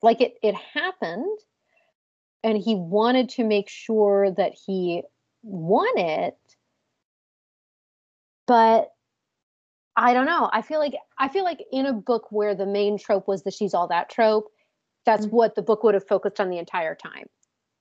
Like 0.02 0.20
it, 0.20 0.38
it 0.42 0.54
happened, 0.54 1.38
and 2.42 2.56
he 2.58 2.74
wanted 2.74 3.28
to 3.30 3.44
make 3.44 3.68
sure 3.68 4.30
that 4.32 4.54
he 4.66 5.02
won 5.42 5.88
it, 5.98 6.38
but 8.46 8.94
I 9.96 10.14
don't 10.14 10.26
know. 10.26 10.48
I 10.52 10.62
feel 10.62 10.78
like 10.78 10.94
I 11.18 11.28
feel 11.28 11.44
like 11.44 11.64
in 11.72 11.86
a 11.86 11.92
book 11.92 12.30
where 12.32 12.54
the 12.54 12.66
main 12.66 12.98
trope 12.98 13.28
was 13.28 13.42
the 13.42 13.50
she's 13.50 13.74
all 13.74 13.88
that 13.88 14.08
trope, 14.10 14.50
that's 15.04 15.26
Mhm. 15.26 15.30
what 15.30 15.54
the 15.54 15.62
book 15.62 15.82
would 15.84 15.94
have 15.94 16.06
focused 16.08 16.40
on 16.40 16.50
the 16.50 16.58
entire 16.58 16.94
time. 16.94 17.28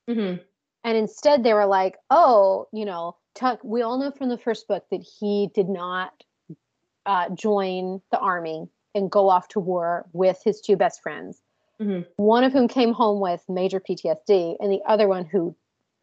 hmm 0.08 0.40
And 0.84 0.98
instead 0.98 1.44
they 1.44 1.54
were 1.54 1.66
like, 1.66 1.98
"Oh, 2.10 2.68
you 2.74 2.84
know, 2.86 3.18
Tuck, 3.36 3.60
we 3.64 3.82
all 3.82 4.00
know 4.00 4.12
from 4.12 4.30
the 4.30 4.38
first 4.38 4.68
book 4.68 4.86
that 4.92 5.02
he 5.02 5.50
did 5.54 5.70
not 5.70 6.24
uh, 7.06 7.30
join 7.30 8.02
the 8.12 8.20
army 8.20 8.68
and 8.96 9.10
go 9.10 9.30
off 9.30 9.48
to 9.50 9.60
war 9.60 10.06
with 10.14 10.42
his 10.44 10.62
two 10.62 10.76
best 10.76 11.02
friends. 11.02 11.42
Mhm. 11.80 12.06
One 12.18 12.44
of 12.44 12.52
whom 12.52 12.68
came 12.68 12.92
home 12.92 13.20
with 13.20 13.44
major 13.48 13.80
PTSD, 13.80 14.58
and 14.60 14.72
the 14.72 14.82
other 14.86 15.08
one 15.08 15.26
who 15.26 15.56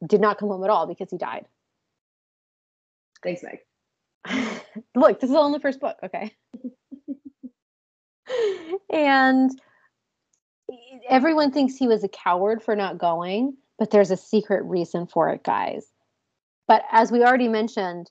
did 0.06 0.20
not 0.20 0.38
come 0.38 0.48
home 0.48 0.64
at 0.64 0.70
all 0.70 0.86
because 0.86 1.10
he 1.10 1.18
died. 1.18 1.46
Thanks, 3.22 3.42
Meg. 3.42 3.60
Look, 4.94 5.20
this 5.20 5.30
is 5.30 5.36
all 5.36 5.46
in 5.46 5.52
the 5.52 5.60
first 5.60 5.80
book, 5.80 5.96
okay? 6.02 6.34
and 8.90 9.50
everyone 11.08 11.52
thinks 11.52 11.76
he 11.76 11.88
was 11.88 12.04
a 12.04 12.08
coward 12.08 12.62
for 12.62 12.76
not 12.76 12.98
going, 12.98 13.56
but 13.78 13.90
there's 13.90 14.10
a 14.10 14.16
secret 14.16 14.64
reason 14.64 15.06
for 15.06 15.30
it, 15.30 15.42
guys. 15.42 15.86
But 16.68 16.84
as 16.90 17.12
we 17.12 17.22
already 17.22 17.48
mentioned, 17.48 18.10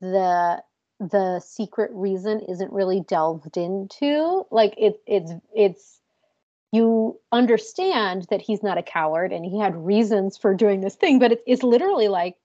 the 0.00 0.62
the 0.98 1.40
secret 1.40 1.90
reason 1.92 2.40
isn't 2.40 2.72
really 2.72 3.00
delved 3.00 3.56
into. 3.56 4.44
Like 4.50 4.74
it 4.78 5.00
it's 5.06 5.32
it's 5.54 6.00
you 6.72 7.18
understand 7.32 8.26
that 8.30 8.42
he's 8.42 8.62
not 8.62 8.78
a 8.78 8.82
coward 8.82 9.32
and 9.32 9.44
he 9.44 9.58
had 9.58 9.74
reasons 9.76 10.36
for 10.36 10.54
doing 10.54 10.80
this 10.80 10.94
thing, 10.96 11.18
but 11.18 11.32
it, 11.32 11.42
it's 11.46 11.62
literally 11.62 12.08
like 12.08 12.36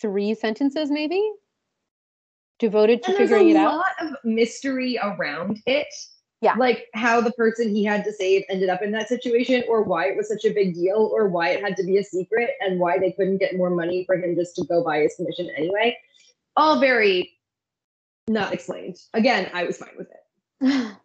three 0.00 0.34
sentences 0.34 0.90
maybe 0.90 1.22
devoted 2.58 3.02
to 3.02 3.10
and 3.10 3.18
there's 3.18 3.30
figuring 3.30 3.48
a 3.48 3.50
it 3.50 3.56
out. 3.56 3.74
lot 3.76 3.92
of 4.00 4.16
mystery 4.24 4.98
around 5.02 5.60
it. 5.66 5.92
Yeah. 6.44 6.56
Like 6.58 6.88
how 6.92 7.22
the 7.22 7.32
person 7.32 7.74
he 7.74 7.84
had 7.84 8.04
to 8.04 8.12
save 8.12 8.44
ended 8.50 8.68
up 8.68 8.82
in 8.82 8.92
that 8.92 9.08
situation, 9.08 9.64
or 9.66 9.82
why 9.82 10.08
it 10.08 10.16
was 10.18 10.28
such 10.28 10.44
a 10.44 10.52
big 10.52 10.74
deal, 10.74 11.10
or 11.10 11.26
why 11.26 11.48
it 11.48 11.64
had 11.64 11.74
to 11.78 11.84
be 11.84 11.96
a 11.96 12.04
secret, 12.04 12.50
and 12.60 12.78
why 12.78 12.98
they 12.98 13.12
couldn't 13.12 13.38
get 13.38 13.56
more 13.56 13.70
money 13.70 14.04
for 14.04 14.14
him 14.16 14.36
just 14.36 14.54
to 14.56 14.64
go 14.66 14.84
buy 14.84 14.98
his 15.00 15.14
commission 15.16 15.48
anyway. 15.56 15.96
All 16.54 16.78
very 16.80 17.32
not 18.28 18.52
explained. 18.52 18.96
Again, 19.14 19.50
I 19.54 19.64
was 19.64 19.78
fine 19.78 19.96
with 19.96 20.08
it. 20.60 20.96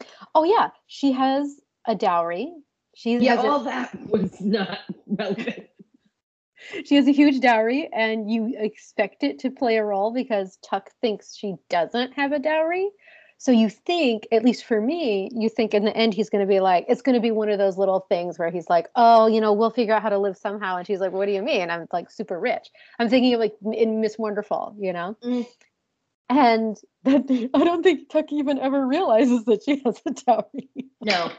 oh 0.34 0.44
yeah, 0.44 0.70
she 0.86 1.12
has 1.12 1.60
a 1.86 1.94
dowry. 1.94 2.52
She 2.94 3.18
Yeah, 3.18 3.36
has 3.36 3.44
a- 3.44 3.48
all 3.48 3.64
that 3.64 3.94
was 4.08 4.40
not 4.40 4.78
relevant. 5.06 5.66
she 6.86 6.96
has 6.96 7.06
a 7.06 7.12
huge 7.12 7.40
dowry 7.40 7.88
and 7.92 8.30
you 8.30 8.54
expect 8.58 9.22
it 9.24 9.38
to 9.40 9.50
play 9.50 9.76
a 9.76 9.84
role 9.84 10.10
because 10.12 10.58
Tuck 10.64 10.90
thinks 11.02 11.34
she 11.36 11.56
doesn't 11.68 12.14
have 12.14 12.32
a 12.32 12.38
dowry. 12.38 12.88
So 13.40 13.52
you 13.52 13.70
think, 13.70 14.28
at 14.32 14.44
least 14.44 14.66
for 14.66 14.78
me, 14.82 15.30
you 15.32 15.48
think 15.48 15.72
in 15.72 15.86
the 15.86 15.96
end 15.96 16.12
he's 16.12 16.28
going 16.28 16.46
to 16.46 16.46
be 16.46 16.60
like, 16.60 16.84
it's 16.90 17.00
going 17.00 17.14
to 17.14 17.22
be 17.22 17.30
one 17.30 17.48
of 17.48 17.56
those 17.56 17.78
little 17.78 18.00
things 18.00 18.38
where 18.38 18.50
he's 18.50 18.68
like, 18.68 18.88
oh, 18.96 19.28
you 19.28 19.40
know, 19.40 19.54
we'll 19.54 19.70
figure 19.70 19.94
out 19.94 20.02
how 20.02 20.10
to 20.10 20.18
live 20.18 20.36
somehow. 20.36 20.76
And 20.76 20.86
she's 20.86 21.00
like, 21.00 21.12
what 21.12 21.24
do 21.24 21.32
you 21.32 21.40
mean? 21.40 21.70
I'm 21.70 21.86
like 21.90 22.10
super 22.10 22.38
rich. 22.38 22.68
I'm 22.98 23.08
thinking 23.08 23.32
of 23.32 23.40
like 23.40 23.54
in 23.72 24.02
Miss 24.02 24.18
Wonderful, 24.18 24.76
you 24.78 24.92
know? 24.92 25.16
Mm. 25.24 25.46
And 26.28 26.76
that 27.04 27.50
I 27.54 27.64
don't 27.64 27.82
think 27.82 28.10
Tuck 28.10 28.30
even 28.30 28.58
ever 28.58 28.86
realizes 28.86 29.46
that 29.46 29.62
she 29.64 29.80
has 29.86 30.02
a 30.04 30.10
dowry. 30.10 30.68
No, 31.00 31.32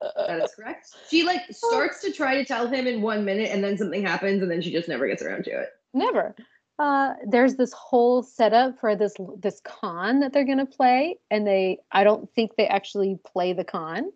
that 0.00 0.42
is 0.42 0.50
correct. 0.56 0.88
She 1.08 1.22
like 1.22 1.42
starts 1.52 2.00
to 2.02 2.12
try 2.12 2.34
to 2.34 2.44
tell 2.44 2.66
him 2.66 2.88
in 2.88 3.00
one 3.00 3.24
minute, 3.24 3.52
and 3.52 3.62
then 3.62 3.78
something 3.78 4.04
happens, 4.04 4.42
and 4.42 4.50
then 4.50 4.60
she 4.60 4.72
just 4.72 4.88
never 4.88 5.06
gets 5.06 5.22
around 5.22 5.44
to 5.44 5.52
it. 5.52 5.68
Never. 5.92 6.34
Uh, 6.78 7.14
there's 7.26 7.54
this 7.54 7.72
whole 7.72 8.22
setup 8.22 8.78
for 8.80 8.96
this 8.96 9.14
this 9.38 9.60
con 9.60 10.20
that 10.20 10.32
they're 10.32 10.44
gonna 10.44 10.66
play, 10.66 11.18
and 11.30 11.46
they 11.46 11.78
I 11.92 12.02
don't 12.04 12.28
think 12.34 12.56
they 12.56 12.66
actually 12.66 13.18
play 13.24 13.52
the 13.52 13.64
con. 13.64 14.10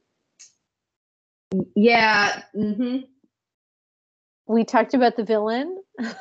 Yeah. 1.77 2.43
hmm 2.53 2.99
We 4.47 4.65
talked 4.65 4.95
about 4.95 5.17
the 5.17 5.25
villain. 5.25 5.83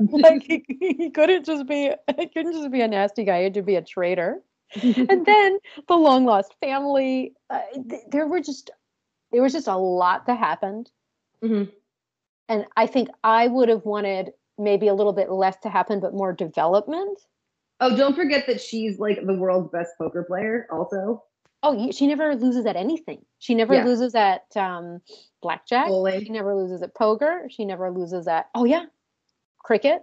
like 0.10 0.42
he, 0.42 0.64
he 0.78 1.10
couldn't 1.10 1.46
just 1.46 1.66
be 1.66 1.92
he 2.16 2.26
couldn't 2.28 2.52
just 2.52 2.70
be 2.70 2.80
a 2.80 2.88
nasty 2.88 3.24
guy, 3.24 3.38
he 3.38 3.44
had 3.44 3.54
to 3.54 3.62
be 3.62 3.76
a 3.76 3.82
traitor. 3.82 4.42
and 4.82 5.24
then 5.24 5.58
the 5.88 5.94
long 5.96 6.24
lost 6.24 6.54
family. 6.60 7.32
Uh, 7.48 7.60
th- 7.88 8.02
there 8.10 8.26
were 8.26 8.40
just 8.40 8.70
there 9.32 9.42
was 9.42 9.52
just 9.52 9.68
a 9.68 9.76
lot 9.76 10.26
that 10.26 10.38
happened, 10.38 10.90
Mhm. 11.42 11.70
and 12.48 12.66
I 12.76 12.86
think 12.86 13.08
I 13.24 13.46
would 13.46 13.68
have 13.68 13.84
wanted 13.84 14.32
maybe 14.58 14.88
a 14.88 14.94
little 14.94 15.12
bit 15.12 15.30
less 15.30 15.56
to 15.62 15.68
happen, 15.68 16.00
but 16.00 16.12
more 16.14 16.32
development. 16.32 17.20
Oh, 17.80 17.96
don't 17.96 18.14
forget 18.14 18.46
that 18.46 18.60
she's 18.60 18.98
like 18.98 19.24
the 19.24 19.34
world's 19.34 19.70
best 19.70 19.92
poker 19.98 20.24
player, 20.24 20.66
also. 20.70 21.22
Oh, 21.62 21.90
she 21.90 22.06
never 22.06 22.34
loses 22.36 22.66
at 22.66 22.76
anything. 22.76 23.24
She 23.38 23.54
never 23.54 23.74
Yeah. 23.74 23.84
loses 23.84 24.14
at 24.14 24.44
um, 24.56 25.00
blackjack. 25.42 25.88
She 25.88 26.28
never 26.30 26.54
loses 26.54 26.82
at 26.82 26.94
poker. 26.94 27.48
She 27.50 27.64
never 27.64 27.90
loses 27.90 28.28
at 28.28 28.48
oh 28.54 28.64
yeah, 28.64 28.86
cricket. 29.58 30.02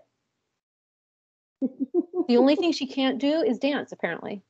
The 2.27 2.37
only 2.37 2.55
thing 2.55 2.71
she 2.71 2.87
can't 2.87 3.19
do 3.19 3.41
is 3.41 3.59
dance, 3.59 3.91
apparently, 3.91 4.41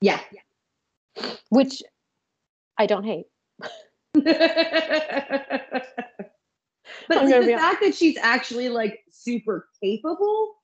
Yeah. 0.00 0.20
yeah. 0.32 1.34
which 1.50 1.82
I 2.78 2.86
don't 2.86 3.04
hate. 3.04 3.26
but 4.12 4.24
the 7.08 7.56
fact 7.58 7.82
that 7.82 7.94
she's 7.94 8.16
actually 8.18 8.68
like 8.68 9.03
super 9.24 9.68
capable 9.82 10.54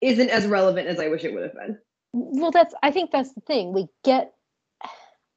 isn't 0.00 0.30
as 0.30 0.46
relevant 0.46 0.88
as 0.88 0.98
I 0.98 1.08
wish 1.08 1.24
it 1.24 1.32
would 1.32 1.42
have 1.42 1.54
been. 1.54 1.78
Well, 2.12 2.50
that's 2.50 2.74
I 2.82 2.90
think 2.90 3.10
that's 3.10 3.32
the 3.32 3.40
thing. 3.42 3.72
We 3.72 3.88
get 4.04 4.32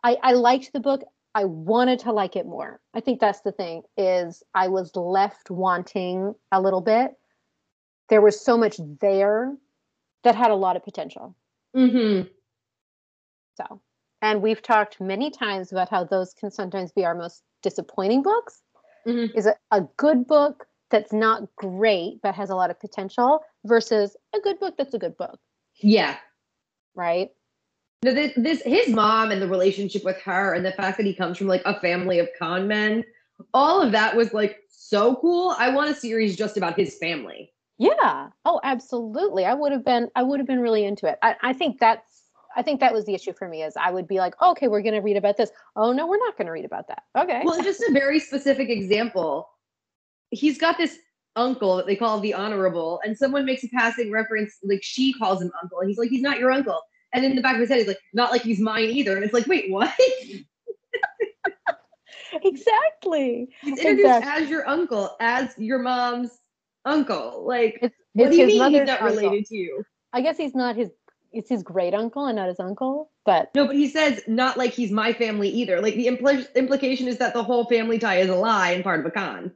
I 0.03 0.17
I 0.21 0.33
liked 0.33 0.73
the 0.73 0.79
book. 0.79 1.01
I 1.35 1.45
wanted 1.45 1.99
to 1.99 2.11
like 2.11 2.35
it 2.35 2.45
more. 2.45 2.79
I 2.93 3.01
think 3.01 3.19
that's 3.19 3.41
the 3.41 3.51
thing 3.51 3.83
is 3.97 4.43
I 4.55 4.67
was 4.67 4.95
left 4.95 5.51
wanting 5.51 6.33
a 6.51 6.61
little 6.61 6.81
bit. 6.81 7.11
There 8.09 8.21
was 8.21 8.43
so 8.43 8.57
much 8.57 8.79
there 8.99 9.55
that 10.23 10.35
had 10.35 10.51
a 10.51 10.55
lot 10.55 10.75
of 10.75 10.83
potential. 10.83 11.35
Mm-hmm. 11.75 12.27
So, 13.55 13.81
and 14.21 14.41
we've 14.41 14.61
talked 14.61 14.99
many 14.99 15.29
times 15.29 15.71
about 15.71 15.89
how 15.89 16.03
those 16.03 16.33
can 16.33 16.49
sometimes 16.49 16.91
be 16.91 17.05
our 17.05 17.13
most 17.13 17.43
disappointing 17.61 18.23
books. 18.23 18.61
Mhm. 19.05 19.33
Is 19.35 19.45
a, 19.45 19.55
a 19.71 19.81
good 19.97 20.27
book 20.27 20.67
that's 20.89 21.13
not 21.13 21.43
great 21.55 22.21
but 22.21 22.33
has 22.35 22.49
a 22.49 22.55
lot 22.55 22.69
of 22.69 22.79
potential 22.79 23.41
versus 23.65 24.15
a 24.35 24.39
good 24.39 24.59
book 24.59 24.75
that's 24.77 24.93
a 24.93 24.99
good 24.99 25.17
book, 25.17 25.39
Yeah. 25.77 26.17
right? 26.95 27.29
No, 28.03 28.13
this, 28.13 28.31
this 28.37 28.61
his 28.63 28.89
mom 28.95 29.31
and 29.31 29.41
the 29.41 29.47
relationship 29.47 30.05
with 30.05 30.17
her 30.21 30.53
and 30.53 30.65
the 30.65 30.71
fact 30.71 30.97
that 30.97 31.05
he 31.05 31.13
comes 31.13 31.37
from 31.37 31.47
like 31.47 31.61
a 31.65 31.77
family 31.81 32.19
of 32.19 32.29
con 32.39 32.65
men, 32.67 33.03
all 33.53 33.81
of 33.81 33.91
that 33.91 34.15
was 34.15 34.33
like 34.33 34.59
so 34.69 35.15
cool. 35.17 35.53
I 35.57 35.69
want 35.69 35.89
a 35.89 35.93
series 35.93 36.37
just 36.37 36.55
about 36.55 36.79
his 36.79 36.97
family. 36.97 37.51
Yeah. 37.77 38.29
Oh, 38.45 38.61
absolutely. 38.63 39.43
I 39.45 39.53
would 39.53 39.71
have 39.73 39.83
been. 39.83 40.09
I 40.15 40.23
would 40.23 40.39
have 40.39 40.47
been 40.47 40.61
really 40.61 40.85
into 40.85 41.07
it. 41.07 41.17
I, 41.21 41.35
I 41.41 41.53
think 41.53 41.79
that's. 41.79 42.23
I 42.55 42.61
think 42.63 42.79
that 42.79 42.93
was 42.93 43.05
the 43.05 43.13
issue 43.13 43.33
for 43.33 43.47
me. 43.49 43.63
Is 43.63 43.75
I 43.77 43.91
would 43.91 44.07
be 44.07 44.17
like, 44.17 44.33
okay, 44.41 44.67
we're 44.69 44.81
going 44.81 44.95
to 44.95 45.01
read 45.01 45.17
about 45.17 45.35
this. 45.35 45.51
Oh 45.75 45.91
no, 45.91 46.07
we're 46.07 46.17
not 46.17 46.37
going 46.37 46.47
to 46.47 46.51
read 46.53 46.65
about 46.65 46.87
that. 46.87 47.03
Okay. 47.17 47.41
Well, 47.43 47.61
just 47.61 47.81
a 47.81 47.91
very 47.91 48.19
specific 48.19 48.69
example. 48.69 49.49
He's 50.31 50.57
got 50.57 50.77
this 50.77 50.97
uncle 51.35 51.77
that 51.77 51.85
they 51.85 51.95
call 51.95 52.19
the 52.19 52.33
honorable, 52.33 52.99
and 53.03 53.17
someone 53.17 53.45
makes 53.45 53.63
a 53.63 53.69
passing 53.69 54.11
reference, 54.11 54.57
like 54.63 54.81
she 54.83 55.13
calls 55.13 55.41
him 55.41 55.51
uncle, 55.61 55.79
and 55.79 55.89
he's 55.89 55.97
like, 55.97 56.09
he's 56.09 56.21
not 56.21 56.39
your 56.39 56.51
uncle. 56.51 56.79
And 57.13 57.25
in 57.25 57.35
the 57.35 57.41
back 57.41 57.55
of 57.55 57.61
his 57.61 57.69
head, 57.69 57.79
he's 57.79 57.87
like, 57.87 57.99
not 58.13 58.31
like 58.31 58.41
he's 58.43 58.59
mine 58.59 58.89
either. 58.89 59.15
And 59.15 59.23
it's 59.23 59.33
like, 59.33 59.47
wait, 59.47 59.71
what? 59.71 59.91
Exactly. 62.43 63.49
He's 63.61 63.79
introduced 63.79 64.05
Exactly. 64.05 64.43
as 64.43 64.49
your 64.49 64.67
uncle, 64.69 65.15
as 65.19 65.55
your 65.57 65.79
mom's 65.79 66.37
uncle. 66.85 67.43
Like, 67.45 67.79
It's, 67.81 67.95
what 68.13 68.27
it's 68.27 68.35
do 68.35 68.41
you 68.41 68.47
mean 68.47 68.71
he's 68.71 68.87
not 68.87 69.01
uncle. 69.01 69.17
related 69.17 69.45
to 69.47 69.55
you? 69.55 69.83
I 70.13 70.21
guess 70.21 70.37
he's 70.37 70.55
not 70.55 70.75
his. 70.75 70.89
It's 71.31 71.49
his 71.49 71.61
great 71.61 71.93
uncle 71.93 72.25
and 72.25 72.35
not 72.35 72.47
his 72.47 72.59
uncle. 72.59 73.11
But 73.25 73.49
No, 73.53 73.67
but 73.67 73.75
he 73.75 73.87
says 73.87 74.21
not 74.27 74.57
like 74.57 74.73
he's 74.73 74.91
my 74.91 75.13
family 75.13 75.49
either. 75.49 75.79
Like 75.81 75.95
the 75.95 76.07
impl- 76.07 76.53
implication 76.55 77.07
is 77.07 77.17
that 77.17 77.33
the 77.33 77.43
whole 77.43 77.65
family 77.65 77.99
tie 77.99 78.17
is 78.17 78.29
a 78.29 78.35
lie 78.35 78.71
and 78.71 78.83
part 78.83 78.99
of 78.99 79.05
a 79.05 79.11
con. 79.11 79.51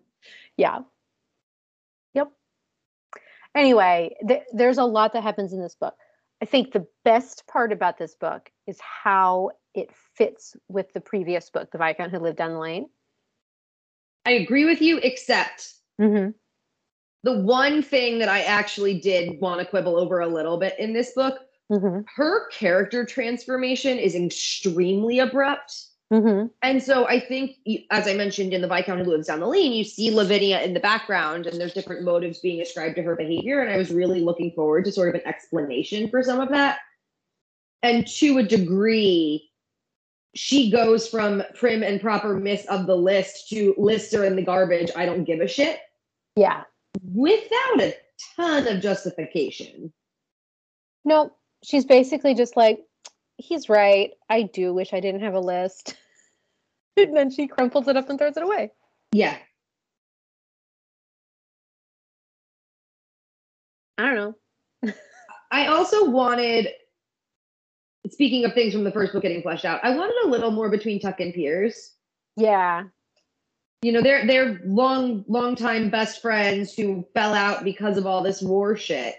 Yeah. 0.58 0.80
Yep. 2.14 2.32
Anyway, 3.56 4.16
th- 4.28 4.44
there's 4.54 4.78
a 4.78 4.86
lot 4.86 5.14
that 5.14 5.24
happens 5.24 5.54
in 5.54 5.62
this 5.62 5.76
book. 5.76 5.96
I 6.42 6.46
think 6.46 6.72
the 6.74 6.86
best 7.06 7.46
part 7.48 7.72
about 7.72 7.98
this 7.98 8.16
book 8.16 8.50
is 8.68 8.80
how 8.82 9.52
it 9.74 9.90
fits 10.16 10.56
with 10.68 10.92
the 10.94 11.02
previous 11.02 11.50
book, 11.50 11.72
The 11.72 11.78
Viscount 11.78 12.12
Who 12.12 12.20
Lived 12.20 12.38
Down 12.38 12.52
the 12.54 12.60
Lane. 12.60 12.88
I 14.26 14.32
agree 14.32 14.66
with 14.66 14.82
you, 14.82 14.98
except 15.00 15.74
Mm-hmm. 16.02 16.32
the 17.24 17.40
one 17.42 17.84
thing 17.84 18.18
that 18.20 18.30
I 18.30 18.42
actually 18.42 19.00
did 19.00 19.40
want 19.40 19.60
to 19.60 19.66
quibble 19.66 19.96
over 19.96 20.22
a 20.22 20.28
little 20.28 20.58
bit 20.58 20.78
in 20.80 20.94
this 20.94 21.12
book, 21.14 21.40
Mm-hmm. 21.72 22.02
her 22.18 22.50
character 22.50 23.06
transformation 23.06 23.98
is 23.98 24.16
extremely 24.16 25.20
abrupt. 25.20 25.74
Mm-hmm. 26.14 26.48
And 26.62 26.84
so 26.84 27.08
I 27.08 27.20
think, 27.20 27.58
as 27.90 28.08
I 28.08 28.14
mentioned 28.14 28.54
in 28.54 28.62
The 28.62 28.68
Viscount 28.68 29.00
Who 29.04 29.10
Lives 29.10 29.28
Down 29.28 29.40
the 29.40 29.48
Lane, 29.48 29.72
you 29.72 29.84
see 29.84 30.12
Lavinia 30.12 30.62
in 30.62 30.76
the 30.76 30.80
background 30.80 31.48
and 31.48 31.60
there's 31.60 31.74
different 31.74 32.04
motives 32.04 32.38
being 32.40 32.62
ascribed 32.62 32.98
to 32.98 33.02
her 33.02 33.16
behavior. 33.16 33.62
And 33.62 33.72
I 33.72 33.78
was 33.78 33.92
really 33.92 34.22
looking 34.22 34.52
forward 34.52 34.86
to 34.86 34.92
sort 34.92 35.10
of 35.10 35.16
an 35.16 35.28
explanation 35.28 36.10
for 36.12 36.22
some 36.22 36.40
of 36.40 36.50
that. 36.50 36.78
And 37.82 38.06
to 38.08 38.38
a 38.38 38.44
degree, 38.44 39.50
she 40.36 40.70
goes 40.70 41.08
from 41.08 41.42
prim 41.56 41.82
and 41.82 42.00
proper 42.00 42.36
miss 42.36 42.64
of 42.66 42.86
the 42.86 42.96
list 42.96 43.50
to 43.50 43.74
lister 43.80 44.24
in 44.24 44.36
the 44.36 44.44
garbage. 44.44 44.92
I 44.96 45.08
don't 45.08 45.24
give 45.24 45.42
a 45.42 45.48
shit 45.48 45.80
Yeah. 46.36 46.64
without 47.12 47.82
a 47.82 47.96
ton 48.36 48.68
of 48.68 48.82
justification. 48.82 49.92
No, 51.06 51.32
she's 51.64 51.86
basically 51.86 52.36
just 52.36 52.56
like, 52.56 52.86
he's 53.38 53.68
right. 53.68 54.12
I 54.30 54.44
do 54.44 54.76
wish 54.76 54.94
I 54.94 55.00
didn't 55.00 55.22
have 55.22 55.34
a 55.34 55.40
list. 55.40 55.96
and 56.98 57.16
then 57.16 57.32
she 57.32 57.48
crumples 57.48 57.88
it 57.88 57.98
up 57.98 58.10
and 58.10 58.18
throws 58.20 58.38
it 58.38 58.44
away. 58.44 58.72
Yeah. 59.12 59.38
I 63.98 64.14
don't 64.14 64.16
know. 64.16 64.94
I 65.52 65.68
also 65.68 66.10
wanted, 66.10 66.68
speaking 68.10 68.44
of 68.44 68.54
things 68.54 68.74
from 68.74 68.84
the 68.84 68.92
first 68.92 69.14
book 69.14 69.22
getting 69.22 69.44
fleshed 69.44 69.66
out, 69.66 69.80
I 69.84 69.96
wanted 69.96 70.16
a 70.26 70.28
little 70.28 70.50
more 70.50 70.70
between 70.70 71.00
Tuck 71.00 71.20
and 71.20 71.32
Piers. 71.34 71.92
Yeah. 72.36 72.86
You 73.84 73.92
know, 73.92 74.02
they're 74.02 74.26
they're 74.26 74.62
long, 74.66 75.26
long 75.28 75.56
time 75.56 75.90
best 75.92 76.22
friends 76.22 76.74
who 76.74 77.06
fell 77.14 77.34
out 77.36 77.64
because 77.64 77.98
of 77.98 78.08
all 78.08 78.24
this 78.24 78.42
war 78.42 78.76
shit. 78.76 79.16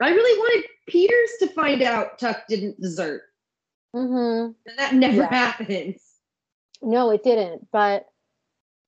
I 0.00 0.10
really 0.10 0.38
wanted 0.38 0.68
Piers 0.86 1.30
to 1.40 1.48
find 1.48 1.82
out 1.82 2.18
Tuck 2.20 2.46
didn't 2.48 2.80
desert. 2.80 3.22
Mm-hmm. 3.94 4.52
And 4.68 4.78
that 4.78 4.94
never 4.94 5.22
Yeah. 5.22 5.28
happens. 5.34 6.00
No, 6.82 7.10
it 7.10 7.22
didn't. 7.22 7.70
But 7.70 8.06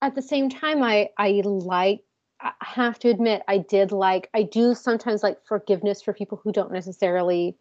at 0.03 0.15
the 0.15 0.23
same 0.23 0.49
time, 0.51 0.83
I 0.83 1.11
I 1.19 1.41
like 1.45 2.03
I 2.41 2.53
have 2.61 2.99
to 3.01 3.09
admit, 3.09 3.43
I 3.49 3.59
did 3.59 3.91
like, 3.91 4.31
I 4.33 4.45
do 4.45 4.73
sometimes 4.75 5.25
like 5.25 5.45
forgiveness 5.45 6.01
for 6.01 6.13
people 6.13 6.41
who 6.43 6.53
don't 6.53 6.71
necessarily 6.71 7.57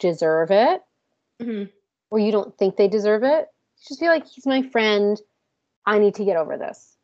deserve 0.00 0.50
it 0.50 0.82
Mhm. 1.40 1.70
or 2.10 2.18
you 2.18 2.32
don't 2.32 2.56
think 2.58 2.76
they 2.76 2.88
deserve 2.88 3.22
it. 3.22 3.48
Just 3.86 4.00
feel 4.00 4.08
like 4.10 4.26
he's 4.26 4.44
my 4.46 4.62
friend. 4.62 5.20
I 5.86 6.00
need 6.00 6.14
to 6.16 6.24
get 6.24 6.36
over 6.36 6.56
this. 6.58 6.96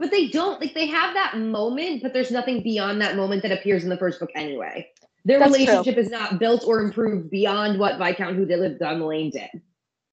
But 0.00 0.10
they 0.10 0.26
don't 0.28 0.60
like 0.60 0.74
they 0.74 0.86
have 0.86 1.14
that 1.14 1.38
moment, 1.38 2.02
but 2.02 2.12
there's 2.12 2.32
nothing 2.32 2.62
beyond 2.62 3.00
that 3.00 3.14
moment 3.16 3.42
that 3.42 3.52
appears 3.52 3.84
in 3.84 3.88
the 3.88 3.96
first 3.96 4.18
book 4.18 4.30
anyway. 4.34 4.90
Their 5.24 5.38
That's 5.38 5.54
true. 5.54 5.64
relationship 5.64 5.96
is 5.98 6.10
not 6.10 6.38
built 6.40 6.64
or 6.66 6.80
improved 6.80 7.30
beyond 7.30 7.78
what 7.78 7.96
Viscount 7.98 8.34
who 8.36 8.44
they 8.44 8.56
lived 8.56 8.82
on 8.82 8.98
the 8.98 9.06
lane 9.06 9.30
did. 9.30 9.50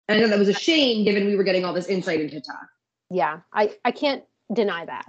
And 0.07 0.17
I 0.17 0.21
know 0.21 0.27
that 0.29 0.39
was 0.39 0.49
a 0.49 0.53
shame 0.53 1.03
given 1.05 1.25
we 1.25 1.35
were 1.35 1.43
getting 1.43 1.65
all 1.65 1.73
this 1.73 1.87
insight 1.87 2.21
into 2.21 2.41
Tuck. 2.41 2.67
Yeah, 3.09 3.41
I, 3.53 3.75
I 3.85 3.91
can't 3.91 4.23
deny 4.51 4.85
that. 4.85 5.05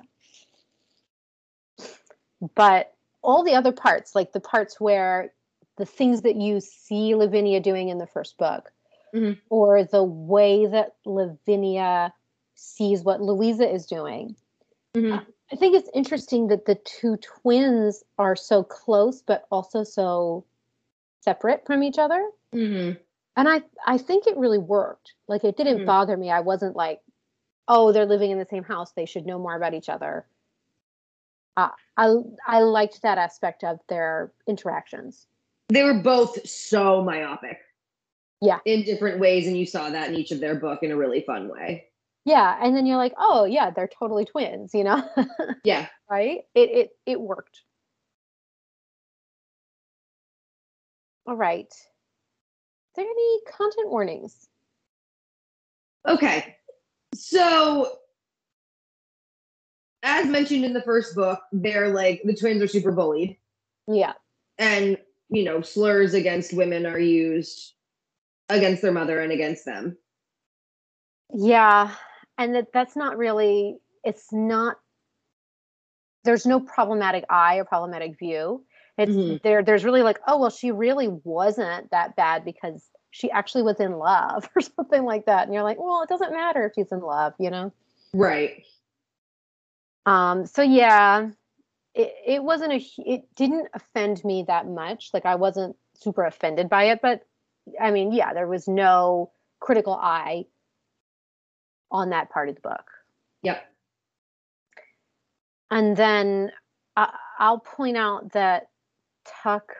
But 2.54 2.94
all 3.22 3.44
the 3.44 3.54
other 3.54 3.72
parts, 3.72 4.14
like 4.14 4.32
the 4.32 4.40
parts 4.40 4.80
where 4.80 5.32
the 5.76 5.86
things 5.86 6.22
that 6.22 6.36
you 6.36 6.60
see 6.60 7.14
Lavinia 7.14 7.60
doing 7.60 7.88
in 7.88 7.98
the 7.98 8.06
first 8.06 8.36
book, 8.36 8.72
Mhm. 9.14 9.38
or 9.50 9.84
the 9.84 10.02
way 10.02 10.66
that 10.66 10.94
Lavinia 11.04 12.12
sees 12.54 13.02
what 13.02 13.20
Louisa 13.20 13.68
is 13.68 13.86
doing, 13.86 14.36
Mhm. 14.94 15.26
I 15.50 15.56
think 15.56 15.74
it's 15.74 15.90
interesting 15.94 16.48
that 16.48 16.64
the 16.64 16.74
two 16.76 17.16
twins 17.18 18.02
are 18.18 18.36
so 18.36 18.62
close, 18.62 19.22
but 19.22 19.46
also 19.50 19.84
so 19.84 20.44
separate 21.20 21.64
from 21.66 21.82
each 21.82 21.98
other. 21.98 22.30
Mhm. 22.52 22.98
And 23.36 23.48
I, 23.48 23.62
I 23.86 23.98
think 23.98 24.26
it 24.26 24.36
really 24.36 24.58
worked. 24.58 25.14
Like 25.28 25.44
it 25.44 25.56
didn't 25.56 25.80
Mhm. 25.80 25.86
bother 25.86 26.16
me. 26.16 26.30
I 26.30 26.40
wasn't 26.40 26.76
like, 26.76 27.00
oh, 27.68 27.92
they're 27.92 28.06
living 28.06 28.30
in 28.30 28.38
the 28.38 28.46
same 28.46 28.64
house. 28.64 28.92
They 28.92 29.06
should 29.06 29.26
know 29.26 29.38
more 29.38 29.56
about 29.56 29.74
each 29.74 29.88
other. 29.88 30.26
Uh, 31.56 31.70
I, 31.96 32.14
I 32.46 32.60
liked 32.60 33.02
that 33.02 33.18
aspect 33.18 33.64
of 33.64 33.78
their 33.88 34.32
interactions. 34.46 35.26
They 35.68 35.82
were 35.82 35.94
both 35.94 36.46
so 36.48 37.02
myopic. 37.02 37.58
Yeah. 38.40 38.58
In 38.64 38.82
different 38.82 39.20
ways, 39.20 39.46
and 39.46 39.56
you 39.56 39.64
saw 39.66 39.88
that 39.90 40.08
in 40.08 40.16
each 40.16 40.32
of 40.32 40.40
their 40.40 40.56
book 40.56 40.82
in 40.82 40.90
a 40.90 40.96
really 40.96 41.20
fun 41.20 41.48
way. 41.48 41.88
Yeah, 42.24 42.58
and 42.60 42.76
then 42.76 42.86
you're 42.86 42.96
like, 42.96 43.14
oh 43.16 43.44
yeah, 43.44 43.70
they're 43.70 43.88
totally 43.88 44.24
twins. 44.24 44.74
You 44.74 44.84
know, 44.84 45.08
Yeah. 45.64 45.86
right? 46.10 46.40
It 46.54 46.70
it 46.70 46.90
it 47.06 47.20
worked. 47.20 47.62
All 51.26 51.36
right. 51.36 51.72
There 52.94 53.04
any 53.04 53.40
content 53.50 53.90
warnings? 53.90 54.48
Okay. 56.06 56.56
So, 57.14 57.98
as 60.02 60.26
mentioned 60.26 60.64
in 60.64 60.72
the 60.72 60.82
first 60.82 61.14
book, 61.14 61.40
they're 61.52 61.88
like 61.88 62.22
the 62.24 62.34
twins 62.34 62.62
are 62.62 62.68
super 62.68 62.92
bullied, 62.92 63.36
Yeah. 63.86 64.14
and 64.58 64.98
you 65.28 65.44
know, 65.44 65.62
slurs 65.62 66.12
against 66.12 66.52
women 66.52 66.84
are 66.84 66.98
used 66.98 67.72
against 68.50 68.82
their 68.82 68.92
mother 68.92 69.20
and 69.20 69.32
against 69.32 69.64
them. 69.64 69.96
Yeah, 71.32 71.94
and 72.36 72.54
that 72.54 72.72
that's 72.74 72.96
not 72.96 73.16
really 73.16 73.78
it's 74.04 74.32
not 74.32 74.76
there's 76.24 76.44
no 76.46 76.60
problematic 76.60 77.24
eye 77.30 77.56
or 77.56 77.64
problematic 77.64 78.18
view. 78.18 78.64
It's 78.98 79.12
Mhm. 79.12 79.42
there 79.42 79.62
there's 79.62 79.84
really 79.84 80.02
like, 80.02 80.20
oh 80.26 80.38
well, 80.38 80.50
she 80.50 80.70
really 80.70 81.08
wasn't 81.08 81.90
that 81.90 82.14
bad 82.16 82.44
because 82.44 82.88
she 83.10 83.30
actually 83.30 83.62
was 83.62 83.80
in 83.80 83.92
love 83.98 84.48
or 84.56 84.60
something 84.60 85.04
like 85.04 85.26
that. 85.26 85.44
And 85.44 85.54
you're 85.54 85.62
like, 85.62 85.78
well, 85.78 86.02
it 86.02 86.08
doesn't 86.08 86.32
matter 86.32 86.66
if 86.66 86.72
she's 86.74 86.92
in 86.92 87.00
love, 87.00 87.34
you 87.38 87.50
know? 87.50 87.72
Right. 88.14 88.64
Um, 90.06 90.46
so 90.46 90.62
yeah, 90.62 91.30
it, 91.94 92.14
it 92.26 92.44
wasn't 92.44 92.72
a 92.72 92.84
it 92.98 93.22
didn't 93.34 93.68
offend 93.74 94.24
me 94.24 94.44
that 94.48 94.66
much. 94.66 95.10
Like 95.14 95.26
I 95.26 95.36
wasn't 95.36 95.76
super 95.94 96.24
offended 96.24 96.68
by 96.68 96.84
it, 96.84 97.00
but 97.02 97.22
I 97.80 97.90
mean, 97.90 98.12
yeah, 98.12 98.34
there 98.34 98.48
was 98.48 98.66
no 98.66 99.30
critical 99.60 99.94
eye 99.94 100.46
on 101.90 102.10
that 102.10 102.30
part 102.30 102.48
of 102.48 102.56
the 102.56 102.60
book. 102.62 102.90
Yep. 103.42 103.62
And 105.70 105.96
then 105.96 106.52
I, 106.96 107.14
I'll 107.38 107.60
point 107.60 107.96
out 107.96 108.32
that 108.32 108.68
Tuck 109.24 109.72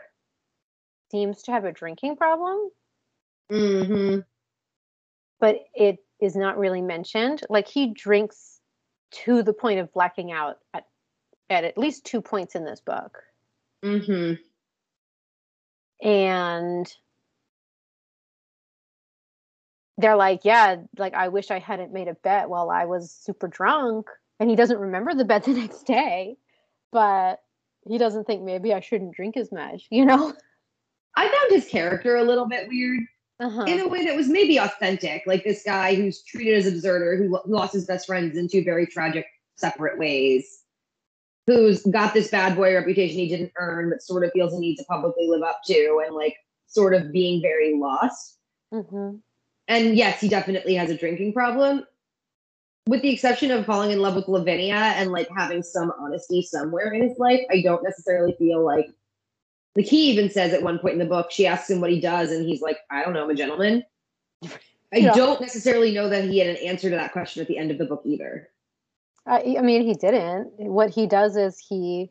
seems 1.11 1.43
to 1.43 1.53
have 1.53 1.65
a 1.65 1.73
drinking 1.73 2.17
problem, 2.17 2.71
hmm 3.51 4.19
but 5.43 5.57
it 5.75 5.99
is 6.21 6.37
not 6.37 6.57
really 6.57 6.81
mentioned. 6.81 7.43
Like 7.51 7.67
he 7.67 7.93
drinks 7.93 8.61
to 9.25 9.43
the 9.43 9.53
point 9.53 9.81
of 9.81 9.93
blacking 9.93 10.31
out 10.31 10.59
at 10.73 10.87
at, 11.51 11.65
at 11.65 11.77
least 11.77 12.05
two 12.05 12.23
points 12.23 12.55
in 12.55 12.65
this 12.65 12.81
book. 12.81 13.19
Mm-hmm. 13.85 14.35
And 16.07 16.95
they're 19.99 20.17
like, 20.17 20.45
yeah, 20.45 20.77
like 20.97 21.15
I 21.15 21.29
wish 21.29 21.51
I 21.51 21.59
hadn't 21.59 21.93
made 21.93 22.09
a 22.09 22.15
bet 22.15 22.49
while 22.49 22.71
I 22.71 22.87
was 22.87 23.11
super 23.11 23.49
drunk. 23.49 24.07
And 24.41 24.49
he 24.49 24.57
doesn't 24.57 24.79
remember 24.79 25.13
the 25.15 25.25
bet 25.25 25.45
the 25.45 25.53
next 25.55 25.85
day, 25.87 26.37
but 26.91 27.41
he 27.87 27.99
doesn't 27.99 28.27
think 28.27 28.43
maybe 28.43 28.73
I 28.73 28.81
shouldn't 28.81 29.15
drink 29.15 29.37
as 29.37 29.51
much, 29.53 29.87
you 29.91 30.05
know? 30.07 30.33
I 31.17 31.25
found 31.29 31.51
his 31.51 31.69
character 31.69 32.17
a 32.17 32.25
little 32.25 32.47
bit 32.47 32.69
weird 32.69 33.01
Uh-huh. 33.41 33.65
in 33.65 33.81
a 33.81 33.89
way 33.89 34.05
that 34.07 34.17
was 34.17 34.29
maybe 34.29 34.59
authentic, 34.59 35.23
like 35.27 35.45
this 35.45 35.63
guy 35.65 35.95
who's 35.95 36.23
treated 36.23 36.55
as 36.57 36.67
a 36.67 36.71
deserter, 36.71 37.17
who 37.17 37.39
lost 37.47 37.73
his 37.75 37.85
best 37.87 38.07
friends 38.07 38.37
in 38.37 38.49
two 38.49 38.65
very 38.65 38.87
tragic, 38.87 39.27
separate 39.57 39.99
ways, 39.99 40.63
who's 41.47 41.83
got 41.83 42.15
this 42.15 42.31
bad 42.31 42.57
boy 42.57 42.73
reputation 42.75 43.19
he 43.19 43.29
didn't 43.29 43.53
earn, 43.57 43.91
but 43.91 44.01
sort 44.01 44.25
of 44.25 44.31
feels 44.33 44.53
he 44.53 44.61
need 44.61 44.77
to 44.77 44.85
publicly 44.85 45.27
live 45.29 45.43
up 45.43 45.61
to, 45.67 46.03
and 46.07 46.15
like 46.15 46.37
sort 46.67 46.95
of 46.95 47.13
being 47.13 47.43
very 47.43 47.75
lost. 47.77 48.39
hmm 48.73 49.17
And 49.69 49.97
yes, 49.97 50.21
he 50.21 50.29
definitely 50.29 50.75
has 50.77 50.89
a 50.89 50.97
drinking 50.97 51.33
problem. 51.35 51.85
With 52.89 53.03
the 53.03 53.11
exception 53.11 53.51
of 53.53 53.65
falling 53.65 53.93
in 53.93 54.01
love 54.01 54.17
with 54.17 54.27
Lavinia 54.29 54.75
and 54.75 55.13
like 55.13 55.29
having 55.37 55.63
some 55.63 55.93
honesty 56.01 56.43
somewhere 56.43 56.93
in 56.93 57.09
his 57.09 57.17
life, 57.19 57.41
I 57.51 57.63
don't 57.63 57.83
necessarily 57.83 58.35
feel 58.39 58.65
like 58.65 58.91
like 59.77 59.87
he 59.87 60.11
even 60.11 60.29
says 60.29 60.53
at 60.53 60.63
one 60.63 60.79
point 60.79 60.95
in 60.95 60.99
the 60.99 61.07
book, 61.07 61.31
she 61.31 61.47
asks 61.47 61.71
him 61.71 61.81
what 61.81 61.91
he 61.91 62.01
does, 62.01 62.31
and 62.31 62.47
he's 62.47 62.61
like, 62.61 62.77
I 62.91 63.03
don't 63.03 63.15
know, 63.15 63.25
I'm 63.25 63.31
a 63.31 63.35
gentleman. 63.35 63.85
I 64.93 64.99
Yeah. 64.99 65.15
don't 65.15 65.41
necessarily 65.41 65.93
know 65.95 66.11
that 66.11 66.25
he 66.25 66.39
had 66.39 66.49
an 66.49 66.57
answer 66.57 66.91
to 66.91 66.97
that 66.97 67.13
question 67.13 67.41
at 67.41 67.49
the 67.49 67.57
end 67.57 67.71
of 67.71 67.79
the 67.79 67.87
book 67.87 68.03
either. 68.05 68.51
I, 69.25 69.57
I 69.59 69.63
mean, 69.63 69.87
he 69.87 69.95
didn't. 69.95 70.53
What 70.59 70.91
he 70.91 71.07
does 71.07 71.37
is 71.37 71.59
he 71.59 72.11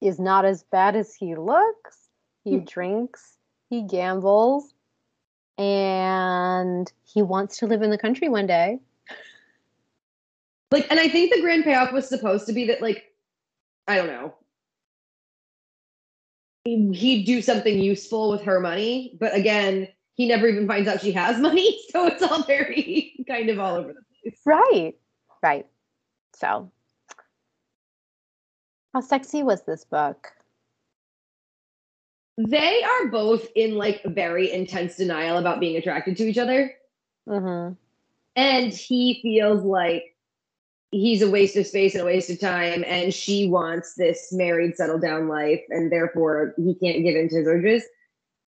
is 0.00 0.20
not 0.20 0.44
as 0.44 0.62
bad 0.64 0.94
as 0.94 1.14
he 1.14 1.34
looks. 1.34 2.10
He 2.44 2.58
Hmm. 2.58 2.64
drinks, 2.64 3.38
he 3.70 3.82
gambles, 3.82 4.72
and 5.58 6.92
he 7.04 7.22
wants 7.22 7.58
to 7.58 7.66
live 7.66 7.82
in 7.82 7.90
the 7.90 7.98
country 7.98 8.28
one 8.28 8.46
day. 8.46 8.78
Like, 10.70 10.86
and 10.90 10.98
I 10.98 11.08
think 11.08 11.32
the 11.32 11.40
grand 11.40 11.64
payoff 11.64 11.92
was 11.92 12.08
supposed 12.08 12.46
to 12.46 12.52
be 12.52 12.66
that, 12.66 12.82
like, 12.82 13.04
I 13.86 13.96
don't 13.96 14.08
know, 14.08 14.34
he'd 16.64 17.24
do 17.24 17.40
something 17.40 17.78
useful 17.78 18.30
with 18.30 18.42
her 18.42 18.60
money, 18.60 19.16
but 19.20 19.34
again, 19.34 19.88
he 20.14 20.26
never 20.26 20.48
even 20.48 20.66
finds 20.66 20.88
out 20.88 21.00
she 21.00 21.12
has 21.12 21.38
money, 21.38 21.78
so 21.90 22.06
it's 22.06 22.22
all 22.22 22.42
very 22.42 23.14
kind 23.28 23.48
of 23.50 23.60
all 23.60 23.76
over 23.76 23.92
the 23.92 24.02
place. 24.22 24.40
Right. 24.44 24.94
Right. 25.42 25.66
So, 26.34 26.72
how 28.92 29.00
sexy 29.00 29.42
was 29.42 29.62
this 29.62 29.84
book? 29.84 30.32
They 32.38 32.82
are 32.82 33.06
both 33.08 33.48
in 33.54 33.76
like 33.76 34.02
very 34.04 34.52
intense 34.52 34.96
denial 34.96 35.38
about 35.38 35.60
being 35.60 35.76
attracted 35.76 36.16
to 36.18 36.24
each 36.24 36.38
other. 36.38 36.72
Mm-hmm. 37.28 37.74
and 38.36 38.72
he 38.72 39.18
feels 39.20 39.64
like 39.64 40.15
he's 40.90 41.22
a 41.22 41.30
waste 41.30 41.56
of 41.56 41.66
space 41.66 41.94
and 41.94 42.02
a 42.02 42.06
waste 42.06 42.30
of 42.30 42.38
time 42.40 42.84
and 42.86 43.12
she 43.12 43.48
wants 43.48 43.94
this 43.94 44.32
married 44.32 44.76
settled 44.76 45.02
down 45.02 45.28
life 45.28 45.60
and 45.70 45.90
therefore 45.90 46.54
he 46.56 46.74
can't 46.74 47.02
give 47.04 47.16
in 47.16 47.28
to 47.28 47.36
his 47.36 47.46
urges 47.48 47.82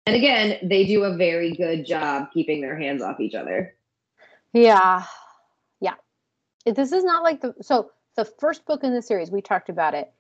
and 0.06 0.15
again 0.15 0.58
they 0.62 0.86
do 0.86 1.04
a 1.04 1.15
very 1.15 1.52
good 1.54 1.86
job 1.86 2.28
keeping 2.34 2.62
their 2.62 2.78
hands 2.78 3.02
off 3.02 3.19
each 3.19 3.36
other 3.36 3.74
Yeah. 4.54 5.04
Yeah. 5.82 5.95
This 6.65 6.91
is 6.91 7.04
not 7.04 7.24
like 7.24 7.41
the 7.41 7.54
so 7.62 7.91
the 8.15 8.26
first 8.26 8.65
book 8.65 8.84
in 8.84 8.93
the 8.93 9.02
series 9.02 9.30
we 9.32 9.41
talked 9.41 9.69
about 9.69 9.93
it. 9.93 10.12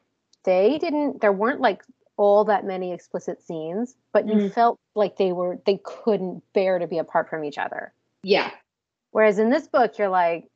They 0.43 0.77
didn't 0.77 1.21
there 1.21 1.31
weren't 1.31 1.61
like 1.61 1.83
all 2.17 2.45
that 2.45 2.65
many 2.65 2.93
explicit 2.93 3.41
scenes, 3.41 3.95
but 4.13 4.27
you 4.27 4.35
Mhm. 4.35 4.53
felt 4.53 4.79
like 4.95 5.17
they 5.17 5.31
were 5.33 5.59
they 5.65 5.79
couldn't 5.83 6.43
bear 6.53 6.79
to 6.79 6.87
be 6.87 6.97
apart 6.97 7.29
from 7.29 7.43
each 7.43 7.57
other. 7.57 7.93
yeah 8.23 8.51
Whereas 9.11 9.39
in 9.39 9.49
this 9.49 9.67
book 9.67 9.97
you're 9.97 10.09
like 10.09 10.49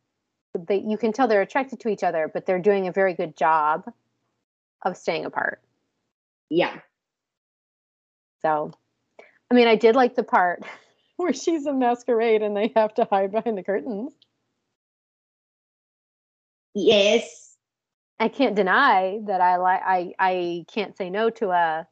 they 0.57 0.79
you 0.79 0.97
can 0.97 1.11
tell 1.13 1.27
they're 1.27 1.41
attracted 1.41 1.79
to 1.81 1.89
each 1.89 2.03
other, 2.03 2.29
but 2.33 2.45
they're 2.45 2.59
doing 2.59 2.87
a 2.87 2.91
very 2.91 3.13
good 3.13 3.35
job 3.37 3.91
of 4.83 4.97
staying 4.97 5.25
apart. 5.25 5.61
yeah 6.49 6.79
So 8.41 8.71
I 9.51 9.53
mean 9.55 9.67
I 9.67 9.75
did 9.75 9.95
like 9.95 10.15
the 10.15 10.23
part 10.23 10.63
where 11.17 11.33
she's 11.33 11.65
a 11.65 11.73
masquerade 11.73 12.41
and 12.41 12.55
they 12.55 12.71
have 12.75 12.93
to 12.95 13.07
hide 13.09 13.31
behind 13.31 13.57
the 13.57 13.63
curtains. 13.63 14.13
yes 16.73 17.57
I 18.19 18.27
can't 18.27 18.55
deny 18.55 19.19
that 19.27 19.41
I 19.41 19.57
like 19.57 19.81
I 19.85 20.13
I 20.19 20.65
can't 20.67 20.95
say 20.97 21.09
no 21.09 21.29
to 21.31 21.51
a, 21.51 21.87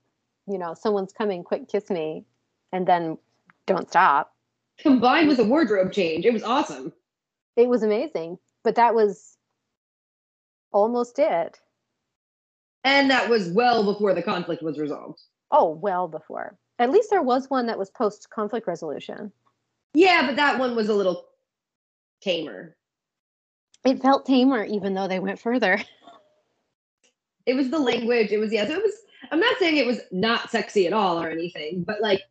you 0.48 0.58
know, 0.58 0.74
someone's 0.74 1.14
coming, 1.14 1.44
quick 1.44 1.70
kiss 1.70 1.90
me, 1.90 2.26
and 2.74 2.86
then 2.88 3.18
don't 3.66 3.90
stop. 3.90 4.34
Combined 4.78 5.28
with 5.28 5.40
a 5.40 5.44
wardrobe 5.44 5.92
change, 5.92 6.26
it 6.26 6.34
was 6.34 6.44
awesome. 6.44 6.92
It 7.56 7.68
was 7.70 7.82
amazing, 7.84 8.38
but 8.68 8.76
that 8.76 8.94
was 8.94 9.38
almost 10.74 11.20
it. 11.20 11.58
And 12.84 13.10
that 13.10 13.30
was 13.30 13.48
well 13.48 13.86
before 13.86 14.14
the 14.14 14.22
conflict 14.22 14.62
was 14.62 14.78
resolved. 14.78 15.22
Oh, 15.52 15.70
well 15.70 16.10
before. 16.10 16.58
At 16.78 16.92
least 16.92 17.10
there 17.10 17.22
was 17.22 17.50
one 17.50 17.68
that 17.68 17.80
was 17.80 17.90
post 17.90 18.30
conflict 18.30 18.68
resolution. 18.68 19.32
Yeah, 19.94 20.28
but 20.28 20.36
that 20.36 20.60
one 20.60 20.76
was 20.76 20.90
a 20.90 20.94
little 20.94 21.28
tamer. 22.20 22.76
It 23.86 24.02
felt 24.02 24.26
tamer, 24.26 24.66
even 24.66 24.94
though 24.94 25.08
they 25.08 25.20
went 25.20 25.40
further. 25.40 25.82
It 27.46 27.56
was 27.56 27.70
the 27.70 27.80
language. 27.80 28.34
It 28.34 28.40
was 28.40 28.52
yes, 28.52 28.70
it 28.70 28.84
was. 28.84 28.92
I'm 29.32 29.40
not 29.40 29.58
saying 29.58 29.78
it 29.78 29.88
was 29.88 30.02
not 30.12 30.52
sexy 30.52 30.86
at 30.86 30.92
all 30.92 31.18
or 31.18 31.30
anything, 31.30 31.86
but 31.88 32.02
like 32.02 32.24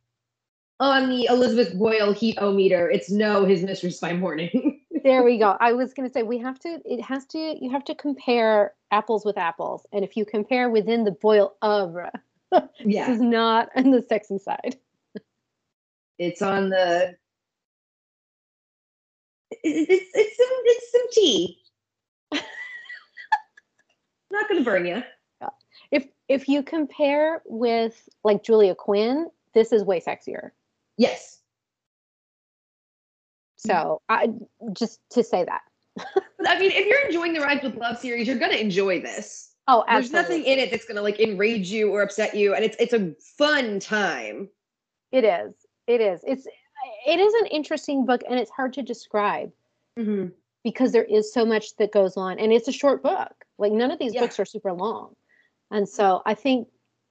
on 0.79 1.09
the 1.09 1.25
Elizabeth 1.31 1.73
Boyle 1.79 2.13
heat 2.13 2.37
o 2.39 2.53
meter, 2.53 2.91
it's 2.91 3.11
no 3.11 3.47
his 3.47 3.63
mistress 3.63 3.99
by 3.99 4.13
morning. 4.13 4.76
there 5.07 5.23
we 5.23 5.39
go. 5.39 5.57
I 5.61 5.73
was 5.73 5.95
going 5.95 6.09
to 6.09 6.13
say 6.13 6.25
we 6.25 6.39
have 6.39 6.59
to. 6.61 6.81
It 6.85 7.01
has 7.01 7.25
to. 7.27 7.39
You 7.39 7.71
have 7.71 7.85
to 7.85 7.95
compare 7.95 8.75
apples 8.91 9.25
with 9.25 9.39
apples, 9.39 9.87
and 9.93 10.05
if 10.05 10.17
you 10.17 10.25
compare 10.25 10.69
within 10.69 11.05
the 11.05 11.13
Boyle 11.13 11.55
oeuvre, 11.63 12.11
yeah, 12.81 13.07
this 13.07 13.17
is 13.17 13.21
not 13.21 13.69
on 13.77 13.93
the 13.93 14.03
sexy 14.03 14.39
side. 14.39 14.77
It's 16.19 16.43
on 16.43 16.71
the. 16.71 17.15
It's 19.63 19.91
it's 19.91 20.11
it's 20.13 20.37
some, 20.37 20.49
it's 20.65 20.93
some 20.93 21.07
tea. 21.13 21.59
not 24.33 24.49
going 24.49 24.59
to 24.59 24.65
burn 24.65 24.87
you. 24.87 25.05
If 25.93 26.09
if 26.29 26.49
you 26.49 26.65
compare 26.65 27.43
with 27.47 28.09
like 28.25 28.43
Julia 28.43 28.75
Quinn, 28.75 29.29
this 29.55 29.73
is 29.73 29.85
way 29.85 30.01
sexier. 30.01 30.51
Yes. 30.97 31.41
So 33.67 34.01
I 34.09 34.29
just 34.73 35.01
to 35.11 35.23
say 35.23 35.45
that. 35.45 35.63
I 36.47 36.59
mean, 36.59 36.71
if 36.73 36.87
you're 36.87 37.05
enjoying 37.07 37.33
the 37.33 37.41
Rhymes 37.41 37.63
with 37.63 37.77
Love 37.77 37.99
series, 37.99 38.27
you're 38.27 38.39
gonna 38.39 38.57
enjoy 38.57 39.01
this. 39.01 39.55
Oh, 39.69 39.85
absolutely. 39.89 40.13
There's 40.13 40.29
nothing 40.29 40.53
in 40.53 40.59
it 40.59 40.71
that's 40.71 40.85
gonna 40.85 41.03
like 41.03 41.19
enrage 41.21 41.71
you 41.71 41.91
or 41.91 42.03
upset 42.03 42.35
you, 42.35 42.55
and 42.55 42.65
it's 42.65 42.77
it's 42.79 42.93
a 42.93 43.13
fun 43.39 43.81
time. 43.81 44.49
It 45.13 45.25
is. 45.25 45.55
It 45.87 46.01
is. 46.01 46.21
It's 46.25 46.47
it 47.07 47.19
is 47.19 47.35
an 47.35 47.47
interesting 47.47 48.05
book, 48.05 48.23
and 48.29 48.39
it's 48.39 48.51
hard 48.51 48.73
to 48.75 48.83
describe 48.83 49.51
mm-hmm. 49.99 50.29
because 50.63 50.93
there 50.93 51.05
is 51.05 51.33
so 51.33 51.45
much 51.45 51.77
that 51.77 51.93
goes 51.93 52.17
on, 52.17 52.39
and 52.39 52.53
it's 52.53 52.69
a 52.69 52.73
short 52.73 53.03
book. 53.03 53.33
Like 53.59 53.73
none 53.73 53.91
of 53.91 53.99
these 53.99 54.15
yeah. 54.15 54.21
books 54.21 54.39
are 54.39 54.45
super 54.45 54.73
long, 54.73 55.15
and 55.71 55.89
so 55.89 56.23
I 56.27 56.35
think, 56.35 56.69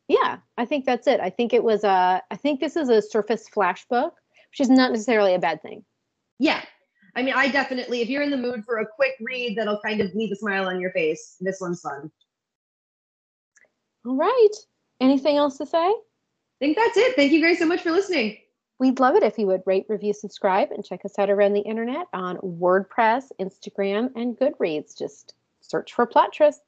yeah, 0.07 0.37
I 0.57 0.65
think 0.65 0.85
that's 0.85 1.07
it. 1.07 1.19
I 1.19 1.29
think 1.29 1.53
it 1.53 1.63
was 1.63 1.83
a. 1.83 2.21
I 2.29 2.35
think 2.35 2.59
this 2.59 2.75
is 2.75 2.89
a 2.89 3.01
surface 3.01 3.49
flash 3.49 3.85
book, 3.87 4.13
which 4.51 4.61
is 4.61 4.69
not 4.69 4.91
necessarily 4.91 5.33
a 5.33 5.39
bad 5.39 5.61
thing. 5.61 5.83
Yeah. 6.39 6.63
I 7.15 7.21
mean, 7.21 7.33
I 7.35 7.47
definitely, 7.47 8.01
if 8.01 8.09
you're 8.09 8.23
in 8.23 8.29
the 8.29 8.37
mood 8.37 8.65
for 8.65 8.79
a 8.79 8.85
quick 8.85 9.13
read 9.21 9.57
that'll 9.57 9.79
kind 9.79 10.01
of 10.01 10.13
leave 10.13 10.31
a 10.31 10.35
smile 10.35 10.67
on 10.67 10.81
your 10.81 10.91
face, 10.91 11.37
this 11.39 11.61
one's 11.61 11.81
fun. 11.81 12.11
All 14.05 14.15
right. 14.15 14.49
Anything 14.99 15.37
else 15.37 15.57
to 15.57 15.65
say? 15.65 15.77
I 15.77 15.95
think 16.59 16.77
that's 16.77 16.97
it. 16.97 17.15
Thank 17.15 17.31
you 17.31 17.41
guys 17.41 17.59
so 17.59 17.65
much 17.65 17.81
for 17.81 17.91
listening. 17.91 18.37
We'd 18.79 18.99
love 18.99 19.15
it 19.15 19.23
if 19.23 19.37
you 19.37 19.47
would 19.47 19.61
rate, 19.65 19.85
review, 19.87 20.13
subscribe, 20.13 20.71
and 20.71 20.83
check 20.83 21.05
us 21.05 21.17
out 21.17 21.29
around 21.29 21.53
the 21.53 21.61
internet 21.61 22.07
on 22.13 22.37
WordPress, 22.37 23.31
Instagram, 23.39 24.09
and 24.15 24.37
Goodreads. 24.37 24.97
Just 24.97 25.33
search 25.61 25.93
for 25.93 26.05
Plot 26.05 26.33
Trysts. 26.37 26.59